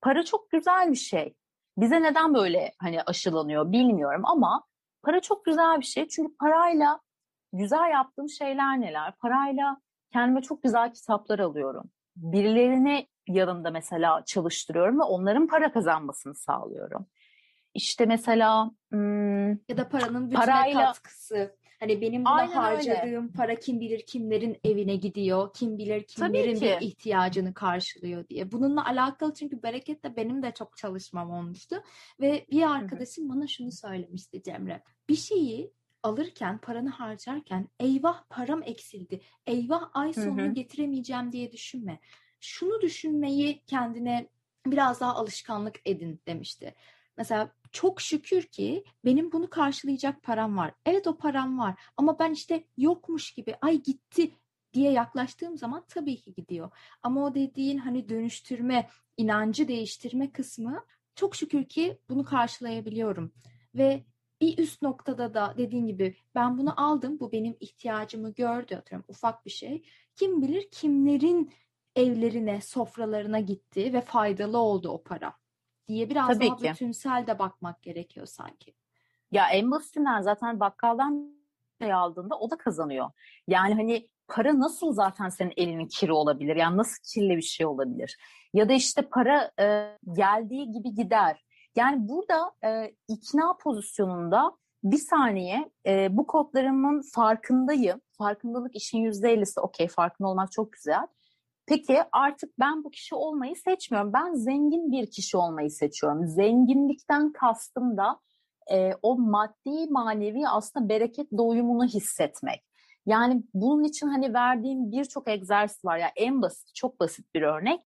Para 0.00 0.24
çok 0.24 0.50
güzel 0.50 0.90
bir 0.90 0.96
şey. 0.96 1.34
Bize 1.76 2.02
neden 2.02 2.34
böyle 2.34 2.72
hani 2.78 3.02
aşılanıyor 3.02 3.72
bilmiyorum 3.72 4.22
ama 4.24 4.64
para 5.02 5.20
çok 5.20 5.44
güzel 5.44 5.80
bir 5.80 5.84
şey. 5.84 6.08
Çünkü 6.08 6.36
parayla 6.36 7.00
güzel 7.52 7.90
yaptığım 7.90 8.28
şeyler 8.28 8.80
neler? 8.80 9.16
Parayla 9.16 9.76
kendime 10.12 10.42
çok 10.42 10.62
güzel 10.62 10.92
kitaplar 10.92 11.38
alıyorum. 11.38 11.90
Birilerini 12.16 13.08
yanımda 13.28 13.70
mesela 13.70 14.24
çalıştırıyorum 14.24 14.98
ve 15.00 15.02
onların 15.02 15.46
para 15.46 15.72
kazanmasını 15.72 16.34
sağlıyorum. 16.34 17.06
İşte 17.74 18.06
mesela 18.06 18.70
hmm, 18.90 19.48
Ya 19.50 19.76
da 19.76 19.88
paranın 19.88 20.30
bütüne 20.30 20.44
Parayla- 20.44 20.84
katkısı. 20.84 21.56
Hani 21.80 22.00
benim 22.00 22.24
buna 22.24 22.32
Aynen 22.32 22.78
öyle. 22.78 22.94
harcadığım 22.94 23.32
para 23.32 23.54
kim 23.54 23.80
bilir 23.80 24.06
kimlerin 24.06 24.58
evine 24.64 24.96
gidiyor, 24.96 25.54
kim 25.54 25.78
bilir 25.78 26.02
kimlerin 26.02 26.54
ki. 26.54 26.60
bir 26.80 26.86
ihtiyacını 26.86 27.54
karşılıyor 27.54 28.28
diye. 28.28 28.52
Bununla 28.52 28.86
alakalı 28.86 29.34
çünkü 29.34 29.62
bereketle 29.62 30.16
benim 30.16 30.42
de 30.42 30.52
çok 30.58 30.76
çalışmam 30.76 31.30
olmuştu. 31.30 31.82
Ve 32.20 32.46
bir 32.50 32.62
arkadaşım 32.62 33.28
bana 33.28 33.46
şunu 33.46 33.72
söylemişti 33.72 34.42
Cemre. 34.42 34.82
Bir 35.08 35.16
şeyi 35.16 35.72
alırken, 36.02 36.58
paranı 36.58 36.90
harcarken 36.90 37.68
eyvah 37.80 38.24
param 38.30 38.62
eksildi, 38.62 39.20
eyvah 39.46 39.90
ay 39.94 40.12
sonunu 40.12 40.54
getiremeyeceğim 40.54 41.32
diye 41.32 41.52
düşünme. 41.52 41.98
Şunu 42.40 42.80
düşünmeyi 42.80 43.62
kendine 43.66 44.28
biraz 44.66 45.00
daha 45.00 45.14
alışkanlık 45.14 45.76
edin 45.84 46.20
demişti. 46.26 46.74
Mesela 47.16 47.52
çok 47.72 48.00
şükür 48.00 48.42
ki 48.42 48.84
benim 49.04 49.32
bunu 49.32 49.50
karşılayacak 49.50 50.22
param 50.22 50.56
var. 50.56 50.74
Evet 50.86 51.06
o 51.06 51.16
param 51.16 51.58
var 51.58 51.80
ama 51.96 52.18
ben 52.18 52.32
işte 52.32 52.64
yokmuş 52.76 53.32
gibi 53.32 53.54
ay 53.60 53.82
gitti 53.82 54.30
diye 54.74 54.92
yaklaştığım 54.92 55.58
zaman 55.58 55.84
tabii 55.88 56.16
ki 56.16 56.34
gidiyor. 56.34 56.70
Ama 57.02 57.24
o 57.24 57.34
dediğin 57.34 57.78
hani 57.78 58.08
dönüştürme, 58.08 58.88
inancı 59.16 59.68
değiştirme 59.68 60.32
kısmı 60.32 60.84
çok 61.14 61.36
şükür 61.36 61.64
ki 61.64 61.98
bunu 62.08 62.24
karşılayabiliyorum. 62.24 63.32
Ve 63.74 64.04
bir 64.40 64.58
üst 64.58 64.82
noktada 64.82 65.34
da 65.34 65.54
dediğin 65.58 65.86
gibi 65.86 66.16
ben 66.34 66.58
bunu 66.58 66.80
aldım, 66.80 67.20
bu 67.20 67.32
benim 67.32 67.56
ihtiyacımı 67.60 68.34
gördü 68.34 68.76
atıyorum 68.76 69.04
ufak 69.08 69.46
bir 69.46 69.50
şey. 69.50 69.82
Kim 70.16 70.42
bilir 70.42 70.70
kimlerin 70.70 71.52
evlerine, 71.96 72.60
sofralarına 72.60 73.40
gitti 73.40 73.92
ve 73.92 74.00
faydalı 74.00 74.58
oldu 74.58 74.88
o 74.88 75.02
para 75.02 75.40
diye 75.90 76.10
biraz 76.10 76.28
Tabii 76.28 76.48
daha 76.48 76.56
ki. 76.56 76.70
bütünsel 76.70 77.26
de 77.26 77.38
bakmak 77.38 77.82
gerekiyor 77.82 78.26
sanki. 78.26 78.74
Ya 79.30 79.50
en 79.50 79.70
basitinden 79.70 80.20
zaten 80.20 80.60
bakkaldan 80.60 81.34
şey 81.82 81.92
aldığında 81.92 82.38
o 82.38 82.50
da 82.50 82.56
kazanıyor. 82.56 83.10
Yani 83.46 83.74
hani 83.74 84.08
para 84.28 84.58
nasıl 84.58 84.92
zaten 84.92 85.28
senin 85.28 85.52
elinin 85.56 85.86
kiri 85.86 86.12
olabilir? 86.12 86.56
Yani 86.56 86.76
nasıl 86.76 87.02
kirli 87.04 87.36
bir 87.36 87.42
şey 87.42 87.66
olabilir? 87.66 88.18
Ya 88.54 88.68
da 88.68 88.72
işte 88.72 89.02
para 89.02 89.50
e, 89.60 89.96
geldiği 90.12 90.72
gibi 90.72 90.94
gider. 90.94 91.44
Yani 91.76 92.08
burada 92.08 92.52
e, 92.64 92.94
ikna 93.08 93.56
pozisyonunda 93.56 94.52
bir 94.84 94.98
saniye 94.98 95.70
e, 95.86 96.16
bu 96.16 96.26
kodlarımın 96.26 97.02
farkındayım. 97.14 98.00
Farkındalık 98.18 98.76
işin 98.76 98.98
yüzde 98.98 99.32
ellisi 99.32 99.60
okey 99.60 99.88
farkında 99.88 100.28
olmak 100.28 100.52
çok 100.52 100.72
güzel. 100.72 101.06
Peki 101.70 102.02
artık 102.12 102.58
ben 102.58 102.84
bu 102.84 102.90
kişi 102.90 103.14
olmayı 103.14 103.56
seçmiyorum. 103.56 104.12
Ben 104.12 104.34
zengin 104.34 104.92
bir 104.92 105.10
kişi 105.10 105.36
olmayı 105.36 105.70
seçiyorum. 105.70 106.26
Zenginlikten 106.26 107.32
kastım 107.32 107.96
da 107.96 108.20
e, 108.72 108.92
o 109.02 109.18
maddi 109.18 109.86
manevi 109.90 110.48
aslında 110.48 110.88
bereket 110.88 111.32
doyumunu 111.38 111.84
hissetmek. 111.84 112.64
Yani 113.06 113.42
bunun 113.54 113.84
için 113.84 114.08
hani 114.08 114.34
verdiğim 114.34 114.92
birçok 114.92 115.28
egzersiz 115.28 115.84
var. 115.84 115.98
Ya 115.98 116.12
en 116.16 116.42
basit, 116.42 116.74
çok 116.74 117.00
basit 117.00 117.34
bir 117.34 117.42
örnek. 117.42 117.80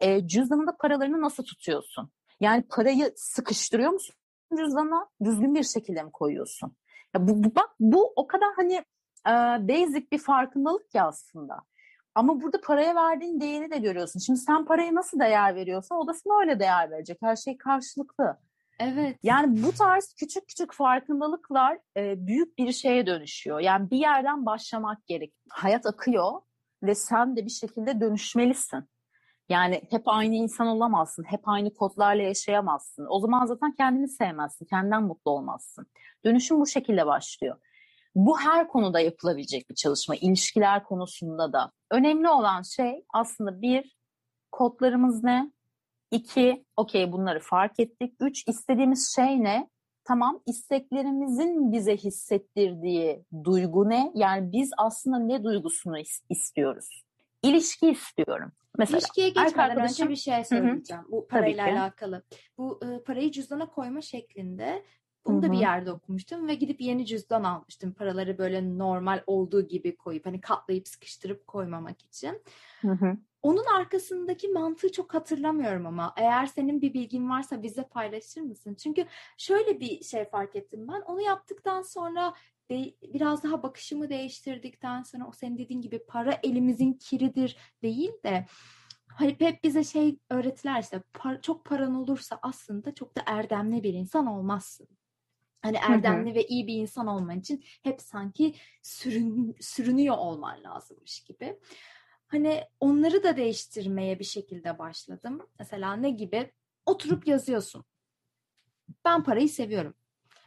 E, 0.00 0.26
cüzdanında 0.28 0.76
paralarını 0.76 1.20
nasıl 1.20 1.44
tutuyorsun? 1.44 2.10
Yani 2.40 2.62
parayı 2.70 3.12
sıkıştırıyor 3.16 3.90
musun 3.90 4.14
cüzdana? 4.58 5.08
Düzgün 5.24 5.54
bir 5.54 5.64
şekilde 5.64 6.02
mi 6.02 6.12
koyuyorsun? 6.12 6.76
Ya 7.14 7.28
bu, 7.28 7.44
bu- 7.44 7.54
bak 7.54 7.70
bu 7.80 8.12
o 8.16 8.26
kadar 8.26 8.48
hani 8.56 8.74
e, 9.28 9.32
basic 9.68 10.06
bir 10.12 10.18
farkındalık 10.18 10.94
ya 10.94 11.06
aslında. 11.06 11.58
Ama 12.18 12.40
burada 12.40 12.60
paraya 12.60 12.94
verdiğin 12.94 13.40
değeri 13.40 13.70
de 13.70 13.78
görüyorsun. 13.78 14.20
Şimdi 14.20 14.38
sen 14.38 14.64
paraya 14.64 14.94
nasıl 14.94 15.20
değer 15.20 15.54
veriyorsan 15.54 15.98
o 15.98 16.06
da 16.06 16.14
sana 16.14 16.40
öyle 16.40 16.60
değer 16.60 16.90
verecek. 16.90 17.18
Her 17.22 17.36
şey 17.36 17.58
karşılıklı. 17.58 18.36
Evet. 18.80 19.18
Yani 19.22 19.62
bu 19.62 19.72
tarz 19.72 20.14
küçük 20.14 20.48
küçük 20.48 20.74
farkındalıklar 20.74 21.78
e, 21.96 22.26
büyük 22.26 22.58
bir 22.58 22.72
şeye 22.72 23.06
dönüşüyor. 23.06 23.60
Yani 23.60 23.90
bir 23.90 23.98
yerden 23.98 24.46
başlamak 24.46 25.06
gerek. 25.06 25.34
Hayat 25.48 25.86
akıyor 25.86 26.32
ve 26.82 26.94
sen 26.94 27.36
de 27.36 27.44
bir 27.44 27.50
şekilde 27.50 28.00
dönüşmelisin. 28.00 28.84
Yani 29.48 29.82
hep 29.90 30.02
aynı 30.06 30.34
insan 30.34 30.66
olamazsın. 30.66 31.24
Hep 31.24 31.48
aynı 31.48 31.74
kodlarla 31.74 32.22
yaşayamazsın. 32.22 33.06
O 33.08 33.20
zaman 33.20 33.46
zaten 33.46 33.72
kendini 33.72 34.08
sevmezsin. 34.08 34.64
Kendinden 34.64 35.02
mutlu 35.02 35.30
olmazsın. 35.30 35.86
Dönüşüm 36.24 36.60
bu 36.60 36.66
şekilde 36.66 37.06
başlıyor. 37.06 37.56
Bu 38.18 38.38
her 38.40 38.68
konuda 38.68 39.00
yapılabilecek 39.00 39.70
bir 39.70 39.74
çalışma. 39.74 40.14
İlişkiler 40.16 40.84
konusunda 40.84 41.52
da. 41.52 41.72
Önemli 41.90 42.28
olan 42.28 42.62
şey 42.62 43.04
aslında 43.14 43.62
bir, 43.62 43.96
kodlarımız 44.52 45.24
ne? 45.24 45.52
İki, 46.10 46.64
okey 46.76 47.12
bunları 47.12 47.40
fark 47.40 47.80
ettik. 47.80 48.14
Üç, 48.20 48.48
istediğimiz 48.48 49.12
şey 49.16 49.44
ne? 49.44 49.70
Tamam, 50.04 50.42
isteklerimizin 50.46 51.72
bize 51.72 51.96
hissettirdiği 51.96 53.24
duygu 53.44 53.88
ne? 53.88 54.12
Yani 54.14 54.52
biz 54.52 54.70
aslında 54.78 55.18
ne 55.18 55.44
duygusunu 55.44 55.98
is- 55.98 56.24
istiyoruz? 56.28 57.04
İlişki 57.42 57.90
istiyorum. 57.90 58.52
Mesela 58.78 58.98
İlişkiye 58.98 59.28
geçmeden 59.28 59.48
önce 59.48 59.62
arkadaşım- 59.62 60.08
bir 60.08 60.16
şey 60.16 60.44
söyleyeceğim. 60.44 61.04
Bu 61.10 61.26
Tabii 61.30 61.56
parayla 61.56 61.80
alakalı. 61.82 62.22
Bu 62.58 62.80
e, 62.84 63.02
parayı 63.02 63.30
cüzdana 63.30 63.66
koyma 63.70 64.00
şeklinde 64.00 64.84
Bunu 65.26 65.42
da 65.42 65.46
bir 65.52 65.58
yerde 65.60 65.92
okumuştum 65.92 66.48
ve 66.48 66.54
gidip 66.54 66.80
yeni 66.80 67.06
cüzdan 67.06 67.44
almıştım. 67.44 67.92
Paraları 67.92 68.38
böyle 68.38 68.78
normal 68.78 69.22
olduğu 69.26 69.68
gibi 69.68 69.96
koyup 69.96 70.26
hani 70.26 70.40
katlayıp 70.40 70.88
sıkıştırıp 70.88 71.46
koymamak 71.46 72.02
için. 72.02 72.42
Onun 73.42 73.64
arkasındaki 73.76 74.48
mantığı 74.48 74.92
çok 74.92 75.14
hatırlamıyorum 75.14 75.86
ama 75.86 76.14
eğer 76.16 76.46
senin 76.46 76.82
bir 76.82 76.94
bilgin 76.94 77.30
varsa 77.30 77.62
bize 77.62 77.82
paylaşır 77.82 78.40
mısın? 78.40 78.74
Çünkü 78.74 79.06
şöyle 79.38 79.80
bir 79.80 80.04
şey 80.04 80.24
fark 80.24 80.56
ettim 80.56 80.88
ben. 80.88 81.00
Onu 81.00 81.20
yaptıktan 81.22 81.82
sonra 81.82 82.34
de, 82.70 82.94
biraz 83.02 83.44
daha 83.44 83.62
bakışımı 83.62 84.08
değiştirdikten 84.10 85.02
sonra 85.02 85.26
o 85.28 85.32
senin 85.32 85.58
dediğin 85.58 85.80
gibi 85.80 85.98
para 85.98 86.38
elimizin 86.42 86.92
kiridir 86.92 87.56
değil 87.82 88.12
de 88.24 88.46
hani 89.08 89.36
hep 89.38 89.64
bize 89.64 89.84
şey 89.84 90.18
öğretiler 90.30 90.80
işte 90.82 91.02
par- 91.14 91.42
çok 91.42 91.64
paran 91.64 91.94
olursa 91.94 92.38
aslında 92.42 92.94
çok 92.94 93.16
da 93.16 93.22
erdemli 93.26 93.82
bir 93.82 93.94
insan 93.94 94.26
olmazsın. 94.26 94.88
Hani 95.62 95.78
hı. 95.78 95.92
erdemli 95.92 96.34
ve 96.34 96.46
iyi 96.46 96.66
bir 96.66 96.74
insan 96.74 97.06
olman 97.06 97.38
için 97.38 97.64
hep 97.82 98.00
sanki 98.00 98.54
sürün, 98.82 99.56
sürünüyor 99.60 100.16
olman 100.16 100.64
lazımmış 100.64 101.20
gibi. 101.20 101.58
Hani 102.26 102.64
onları 102.80 103.22
da 103.22 103.36
değiştirmeye 103.36 104.18
bir 104.18 104.24
şekilde 104.24 104.78
başladım. 104.78 105.46
Mesela 105.58 105.96
ne 105.96 106.10
gibi? 106.10 106.52
Oturup 106.86 107.26
yazıyorsun. 107.26 107.84
Ben 109.04 109.24
parayı 109.24 109.48
seviyorum. 109.48 109.94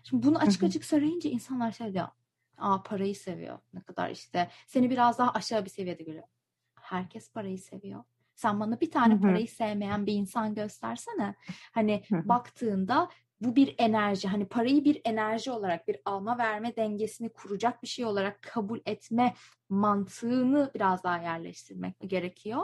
Şimdi 0.04 0.28
bunu 0.28 0.38
açık 0.38 0.62
hı. 0.62 0.66
açık 0.66 0.86
söyleyince 0.86 1.30
insanlar 1.30 1.72
şey 1.72 1.94
diyor. 1.94 2.08
Aa 2.58 2.84
parayı 2.84 3.16
seviyor. 3.16 3.60
Ne 3.74 3.82
kadar 3.82 4.10
işte 4.10 4.50
seni 4.68 4.90
biraz 4.90 5.18
daha 5.20 5.32
aşağı 5.32 5.66
bir 5.66 5.70
seviyede 5.70 6.04
görüyor. 6.04 6.28
Herkes 6.76 7.32
parayı 7.32 7.60
seviyor. 7.60 8.04
Sen 8.42 8.60
bana 8.60 8.82
bir 8.82 8.92
tane 8.92 9.14
Hı 9.14 9.18
hı. 9.18 9.22
parayı 9.22 9.48
sevmeyen 9.48 10.06
bir 10.06 10.14
insan 10.14 10.56
göstersene. 10.56 11.36
Hani 11.74 12.04
Hı 12.10 12.16
hı. 12.16 12.30
baktığında 12.30 13.10
bu 13.42 13.56
bir 13.56 13.76
enerji. 13.78 14.28
Hani 14.28 14.48
parayı 14.48 14.86
bir 14.86 15.02
enerji 15.06 15.52
olarak 15.52 15.88
bir 15.88 15.98
alma 16.06 16.38
verme 16.38 16.76
dengesini 16.76 17.30
kuracak 17.34 17.84
bir 17.84 17.88
şey 17.88 18.06
olarak 18.06 18.42
kabul 18.42 18.80
etme 18.86 19.34
mantığını 19.70 20.72
biraz 20.76 21.04
daha 21.04 21.18
yerleştirmek 21.18 21.96
gerekiyor. 22.08 22.64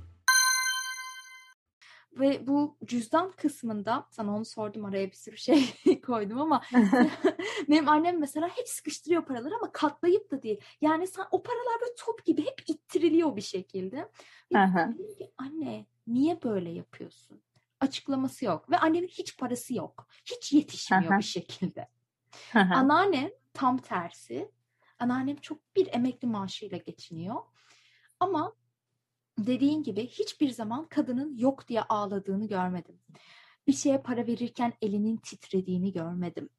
Ve 2.21 2.47
bu 2.47 2.77
cüzdan 2.85 3.31
kısmında 3.31 4.07
sana 4.11 4.35
onu 4.35 4.45
sordum 4.45 4.85
araya 4.85 5.07
bir 5.11 5.15
sürü 5.15 5.37
şey 5.37 5.73
koydum 6.05 6.41
ama 6.41 6.61
benim 7.69 7.89
annem 7.89 8.19
mesela 8.19 8.47
hep 8.47 8.69
sıkıştırıyor 8.69 9.25
paraları 9.25 9.55
ama 9.55 9.71
katlayıp 9.71 10.31
da 10.31 10.43
değil. 10.43 10.59
Yani 10.81 11.07
sen 11.07 11.25
o 11.31 11.43
paralar 11.43 11.81
böyle 11.81 11.95
top 11.97 12.25
gibi 12.25 12.41
hep 12.41 12.63
ittiriliyor 12.67 13.35
bir 13.35 13.41
şekilde. 13.41 14.09
Ki, 15.17 15.31
anne 15.37 15.85
niye 16.07 16.43
böyle 16.43 16.69
yapıyorsun? 16.69 17.41
Açıklaması 17.79 18.45
yok 18.45 18.71
ve 18.71 18.77
annemin 18.77 19.07
hiç 19.07 19.37
parası 19.37 19.73
yok. 19.73 20.07
Hiç 20.25 20.53
yetişmiyor 20.53 21.03
bir 21.17 21.23
şekilde. 21.23 21.87
Anneannem 22.75 23.29
tam 23.53 23.77
tersi. 23.77 24.51
Anneannem 24.99 25.35
çok 25.35 25.75
bir 25.75 25.93
emekli 25.93 26.27
maaşıyla 26.27 26.77
geçiniyor. 26.77 27.35
Ama 28.19 28.53
dediğin 29.39 29.83
gibi 29.83 30.07
hiçbir 30.07 30.49
zaman 30.49 30.87
kadının 30.87 31.37
yok 31.37 31.67
diye 31.67 31.81
ağladığını 31.81 32.47
görmedim. 32.47 32.99
Bir 33.67 33.73
şeye 33.73 33.97
para 33.97 34.27
verirken 34.27 34.73
elinin 34.81 35.17
titrediğini 35.17 35.93
görmedim. 35.93 36.49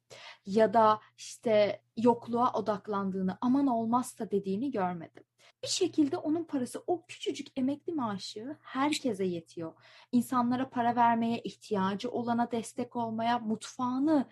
Ya 0.45 0.73
da 0.73 0.99
işte 1.17 1.81
yokluğa 1.97 2.53
odaklandığını, 2.53 3.37
aman 3.41 3.67
olmazsa 3.67 4.31
dediğini 4.31 4.71
görmedim. 4.71 5.23
Bir 5.63 5.67
şekilde 5.67 6.17
onun 6.17 6.43
parası, 6.43 6.83
o 6.87 7.05
küçücük 7.05 7.47
emekli 7.55 7.93
maaşı 7.93 8.57
herkese 8.61 9.23
yetiyor. 9.25 9.73
İnsanlara 10.11 10.69
para 10.69 10.95
vermeye, 10.95 11.41
ihtiyacı 11.41 12.11
olana 12.11 12.51
destek 12.51 12.95
olmaya, 12.95 13.39
mutfağını 13.39 14.29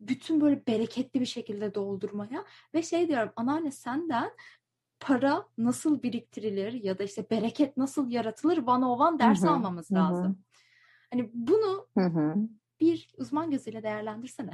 bütün 0.00 0.40
böyle 0.40 0.66
bereketli 0.66 1.20
bir 1.20 1.26
şekilde 1.26 1.74
doldurmaya 1.74 2.44
ve 2.74 2.82
şey 2.82 3.08
diyorum 3.08 3.32
anneanne 3.36 3.70
senden 3.70 4.30
para 5.02 5.44
nasıl 5.58 6.02
biriktirilir 6.02 6.72
ya 6.72 6.98
da 6.98 7.04
işte 7.04 7.30
bereket 7.30 7.76
nasıl 7.76 8.10
yaratılır 8.10 8.58
one 8.58 8.86
on 8.86 8.98
one 8.98 9.18
ders 9.18 9.44
almamız 9.44 9.92
lazım. 9.92 10.38
Hani 11.12 11.30
bunu 11.34 11.86
bir 12.80 13.10
uzman 13.18 13.50
gözüyle 13.50 13.82
değerlendirsene. 13.82 14.50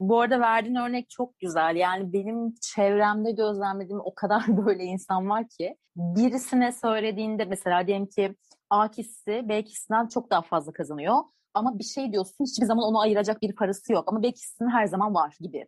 Bu 0.00 0.20
arada 0.20 0.40
verdiğin 0.40 0.74
örnek 0.74 1.10
çok 1.10 1.38
güzel. 1.38 1.76
Yani 1.76 2.12
benim 2.12 2.54
çevremde 2.60 3.30
gözlemlediğim 3.32 4.00
o 4.00 4.14
kadar 4.14 4.44
böyle 4.66 4.84
insan 4.84 5.28
var 5.28 5.48
ki 5.48 5.76
birisine 5.96 6.72
söylediğinde 6.72 7.44
mesela 7.44 7.86
diyelim 7.86 8.06
ki 8.06 8.34
A 8.70 8.90
kişisi 8.90 9.48
B 9.48 9.64
kişisinden 9.64 10.08
çok 10.08 10.30
daha 10.30 10.42
fazla 10.42 10.72
kazanıyor. 10.72 11.16
Ama 11.54 11.78
bir 11.78 11.84
şey 11.84 12.12
diyorsun 12.12 12.44
hiçbir 12.44 12.66
zaman 12.66 12.84
onu 12.84 13.00
ayıracak 13.00 13.42
bir 13.42 13.54
parası 13.54 13.92
yok. 13.92 14.04
Ama 14.06 14.22
B 14.22 14.32
kişisinin 14.32 14.70
her 14.70 14.86
zaman 14.86 15.14
var 15.14 15.36
gibi. 15.40 15.66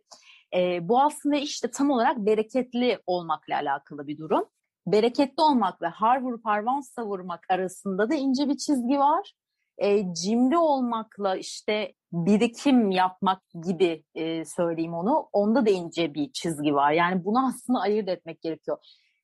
Ee, 0.55 0.89
bu 0.89 1.01
aslında 1.01 1.35
işte 1.35 1.71
tam 1.71 1.89
olarak 1.89 2.17
bereketli 2.17 2.99
olmakla 3.07 3.55
alakalı 3.55 4.07
bir 4.07 4.17
durum. 4.17 4.45
Bereketli 4.87 5.43
olmak 5.43 5.81
ve 5.81 5.87
har 5.87 6.21
vurup 6.21 6.45
harvan 6.45 6.81
savurmak 6.81 7.45
arasında 7.49 8.09
da 8.09 8.15
ince 8.15 8.49
bir 8.49 8.57
çizgi 8.57 8.99
var. 8.99 9.33
Ee, 9.77 10.13
cimri 10.13 10.57
olmakla 10.57 11.35
işte 11.35 11.93
birikim 12.11 12.91
yapmak 12.91 13.41
gibi 13.65 14.03
e, 14.15 14.45
söyleyeyim 14.45 14.93
onu. 14.93 15.29
Onda 15.33 15.65
da 15.65 15.69
ince 15.69 16.13
bir 16.13 16.31
çizgi 16.31 16.73
var. 16.73 16.91
Yani 16.91 17.25
bunu 17.25 17.47
aslında 17.47 17.79
ayırt 17.79 18.09
etmek 18.09 18.41
gerekiyor. 18.41 18.77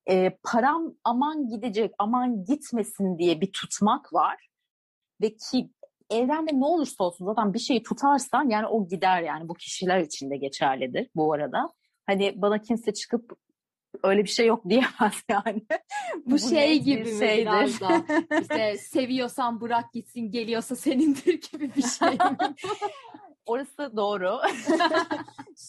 Ee, 0.09 0.37
param 0.43 0.93
aman 1.03 1.47
gidecek, 1.47 1.91
aman 1.97 2.45
gitmesin 2.45 3.17
diye 3.17 3.41
bir 3.41 3.51
tutmak 3.51 4.13
var. 4.13 4.47
Ve 5.21 5.35
ki 5.35 5.69
evrende 6.09 6.59
ne 6.59 6.65
olursa 6.65 7.03
olsun 7.03 7.25
zaten 7.25 7.53
bir 7.53 7.59
şeyi 7.59 7.83
tutarsan 7.83 8.49
yani 8.49 8.67
o 8.67 8.87
gider 8.87 9.21
yani 9.21 9.49
bu 9.49 9.53
kişiler 9.53 9.99
için 9.99 10.29
de 10.29 10.37
geçerlidir 10.37 11.09
bu 11.15 11.33
arada. 11.33 11.69
Hani 12.05 12.33
bana 12.35 12.61
kimse 12.61 12.93
çıkıp 12.93 13.31
öyle 14.03 14.23
bir 14.23 14.29
şey 14.29 14.47
yok 14.47 14.63
diyemez 14.69 15.23
yani. 15.29 15.61
Bu, 16.25 16.39
şey 16.39 16.69
net 16.69 16.79
bir 16.79 16.85
gibi 16.85 17.13
mi 17.13 17.19
şeydir. 17.19 17.41
biraz 17.41 17.81
da 17.81 18.03
işte 18.41 18.77
seviyorsan 18.77 19.61
bırak 19.61 19.93
gitsin 19.93 20.31
geliyorsa 20.31 20.75
senindir 20.75 21.41
gibi 21.51 21.75
bir 21.75 21.83
şey 21.83 22.09
mi? 22.09 22.37
Orası 23.45 23.97
doğru. 23.97 24.39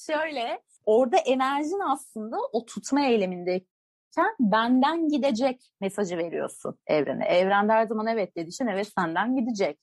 Şöyle, 0.07 0.63
orada 0.85 1.17
enerjin 1.17 1.81
aslında 1.93 2.37
o 2.53 2.65
tutma 2.65 3.07
eylemindeyken 3.07 4.35
benden 4.41 5.09
gidecek 5.09 5.73
mesajı 5.81 6.19
veriyorsun 6.19 6.79
evrene. 6.87 7.25
Evren 7.25 7.69
her 7.69 7.87
zaman 7.87 8.07
evet 8.07 8.37
dediği 8.37 8.49
için 8.49 8.67
evet 8.67 8.89
senden 8.99 9.37
gidecek. 9.37 9.79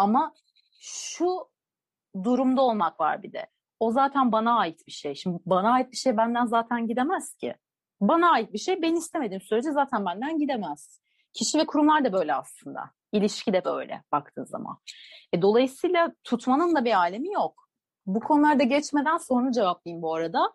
Ama 0.00 0.34
şu 0.78 1.48
durumda 2.24 2.62
olmak 2.62 3.00
var 3.00 3.22
bir 3.22 3.32
de. 3.32 3.46
O 3.80 3.92
zaten 3.92 4.32
bana 4.32 4.58
ait 4.58 4.86
bir 4.86 4.92
şey. 4.92 5.14
Şimdi 5.14 5.38
bana 5.46 5.72
ait 5.72 5.92
bir 5.92 5.96
şey 5.96 6.16
benden 6.16 6.46
zaten 6.46 6.86
gidemez 6.86 7.34
ki. 7.34 7.54
Bana 8.00 8.30
ait 8.30 8.52
bir 8.52 8.58
şey 8.58 8.82
ben 8.82 8.94
istemediğim 8.94 9.40
sürece 9.40 9.72
zaten 9.72 10.06
benden 10.06 10.38
gidemez. 10.38 11.00
Kişi 11.32 11.58
ve 11.58 11.66
kurumlar 11.66 12.04
da 12.04 12.12
böyle 12.12 12.34
aslında. 12.34 12.90
İlişki 13.12 13.52
de 13.52 13.64
böyle 13.64 14.02
baktığın 14.12 14.44
zaman. 14.44 14.78
E, 15.32 15.42
dolayısıyla 15.42 16.12
tutmanın 16.24 16.74
da 16.76 16.84
bir 16.84 16.98
alemi 16.98 17.32
yok. 17.32 17.68
Bu 18.06 18.20
konularda 18.20 18.62
geçmeden 18.62 19.16
sonra 19.16 19.52
cevaplayayım 19.52 20.02
bu 20.02 20.14
arada. 20.14 20.52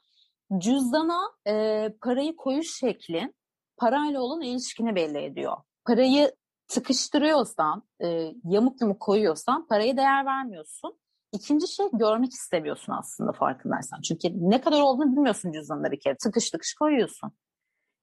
Cüzdana 0.57 1.21
e, 1.47 1.89
parayı 2.01 2.35
koyuş 2.35 2.79
şeklin 2.79 3.35
parayla 3.77 4.21
olan 4.21 4.41
ilişkini 4.41 4.95
belli 4.95 5.17
ediyor. 5.17 5.57
Parayı 5.85 6.35
tıkıştırıyorsan, 6.67 7.83
e, 8.03 8.31
yamuk 8.43 8.81
yumuk 8.81 8.99
koyuyorsan 8.99 9.67
paraya 9.67 9.97
değer 9.97 10.25
vermiyorsun. 10.25 10.99
İkinci 11.31 11.67
şey 11.67 11.85
görmek 11.93 12.33
istemiyorsun 12.33 12.93
aslında 12.93 13.31
farkındaysan. 13.31 14.01
Çünkü 14.01 14.27
ne 14.49 14.61
kadar 14.61 14.81
olduğunu 14.81 15.11
bilmiyorsun 15.11 15.51
cüzdanında 15.51 15.91
bir 15.91 15.99
kere. 15.99 16.15
Tıkış 16.17 16.49
tıkış 16.49 16.73
koyuyorsun. 16.73 17.31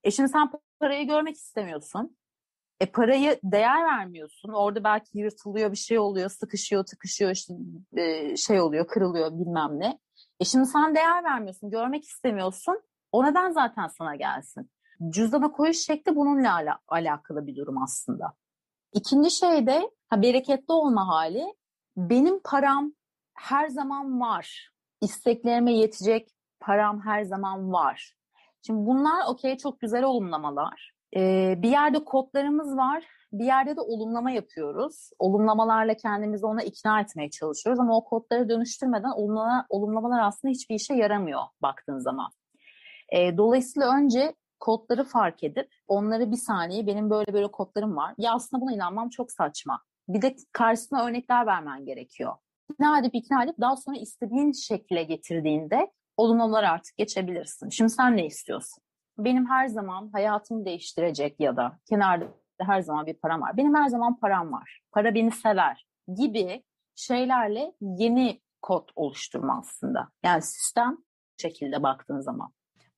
E 0.05 0.11
şimdi 0.11 0.29
sen 0.29 0.51
parayı 0.81 1.07
görmek 1.07 1.37
istemiyorsun. 1.37 2.16
E 2.81 2.87
parayı 2.87 3.40
değer 3.44 3.85
vermiyorsun. 3.85 4.53
Orada 4.53 4.85
belki 4.85 5.18
yırtılıyor 5.18 5.72
bir 5.72 5.77
şey 5.77 5.98
oluyor, 5.98 6.31
sıkışıyor, 6.31 6.85
tıkışıyor, 6.85 7.31
işte 7.31 7.55
e, 7.96 8.37
şey 8.37 8.61
oluyor, 8.61 8.87
kırılıyor 8.87 9.33
bilmem 9.33 9.81
ne. 9.81 9.98
E 10.40 10.44
şimdi 10.44 10.66
sen 10.66 10.94
değer 10.94 11.25
vermiyorsun, 11.25 11.70
görmek 11.70 12.05
istemiyorsun. 12.05 12.83
O 13.12 13.25
neden 13.25 13.51
zaten 13.51 13.88
sana 13.88 14.16
gelsin? 14.16 14.70
Cüzdana 15.11 15.53
koyuş 15.53 15.77
şekli 15.79 16.16
bununla 16.16 16.55
ala- 16.55 16.79
alakalı 16.88 17.46
bir 17.46 17.57
durum 17.57 17.83
aslında. 17.83 18.33
İkinci 18.92 19.31
şey 19.31 19.66
de 19.66 19.90
ha, 20.11 20.22
bereketli 20.22 20.72
olma 20.72 21.09
hali. 21.09 21.44
Benim 21.96 22.40
param 22.44 22.92
her 23.35 23.68
zaman 23.68 24.20
var. 24.20 24.70
İsteklerime 25.00 25.72
yetecek 25.72 26.28
param 26.61 27.00
her 27.00 27.22
zaman 27.22 27.72
var. 27.72 28.14
Şimdi 28.66 28.87
bunlar 28.87 29.26
okey 29.28 29.57
çok 29.57 29.81
güzel 29.81 30.02
olumlamalar. 30.02 30.92
Ee, 31.16 31.55
bir 31.59 31.70
yerde 31.70 32.05
kodlarımız 32.05 32.76
var, 32.76 33.05
bir 33.33 33.44
yerde 33.44 33.76
de 33.76 33.81
olumlama 33.81 34.31
yapıyoruz. 34.31 35.11
Olumlamalarla 35.18 35.94
kendimizi 35.94 36.46
ona 36.46 36.62
ikna 36.62 37.00
etmeye 37.00 37.31
çalışıyoruz 37.31 37.81
ama 37.81 37.96
o 37.96 38.05
kodları 38.05 38.48
dönüştürmeden 38.48 39.11
olumlama, 39.11 39.66
olumlamalar 39.68 40.20
aslında 40.20 40.52
hiçbir 40.52 40.74
işe 40.74 40.94
yaramıyor 40.94 41.40
baktığın 41.62 41.98
zaman. 41.98 42.31
Ee, 43.12 43.37
dolayısıyla 43.37 43.96
önce 43.96 44.35
kodları 44.62 45.05
fark 45.05 45.44
edip 45.44 45.68
onları 45.88 46.31
bir 46.31 46.37
saniye 46.37 46.87
benim 46.87 47.11
böyle 47.11 47.33
böyle 47.33 47.51
kodlarım 47.51 47.96
var. 47.96 48.14
Ya 48.18 48.33
aslında 48.33 48.62
buna 48.62 48.72
inanmam 48.72 49.09
çok 49.09 49.33
saçma. 49.33 49.83
Bir 50.09 50.22
de 50.22 50.37
karşısına 50.53 51.05
örnekler 51.05 51.46
vermen 51.46 51.85
gerekiyor. 51.85 52.33
İkna 52.72 52.98
edip 52.98 53.14
ikna 53.14 53.44
edip 53.44 53.61
daha 53.61 53.77
sonra 53.77 53.96
istediğin 53.96 54.53
şekle 54.53 55.03
getirdiğinde 55.03 55.92
olumlamalar 56.16 56.64
artık 56.64 56.96
geçebilirsin. 56.96 57.68
Şimdi 57.68 57.90
sen 57.90 58.16
ne 58.16 58.27
istiyorsun? 58.27 58.85
Benim 59.18 59.46
her 59.51 59.66
zaman 59.66 60.11
hayatımı 60.12 60.64
değiştirecek 60.64 61.40
ya 61.40 61.57
da 61.57 61.79
kenarda 61.88 62.27
her 62.61 62.81
zaman 62.81 63.07
bir 63.07 63.14
param 63.14 63.40
var. 63.40 63.57
Benim 63.57 63.75
her 63.75 63.88
zaman 63.88 64.16
param 64.16 64.53
var. 64.53 64.83
Para 64.92 65.14
beni 65.14 65.31
sever 65.31 65.87
gibi 66.16 66.64
şeylerle 66.94 67.72
yeni 67.81 68.40
kod 68.62 68.88
oluşturma 68.96 69.59
aslında. 69.59 70.09
Yani 70.25 70.42
sistem 70.42 70.96
şekilde 71.37 71.83
baktığın 71.83 72.20
zaman. 72.20 72.53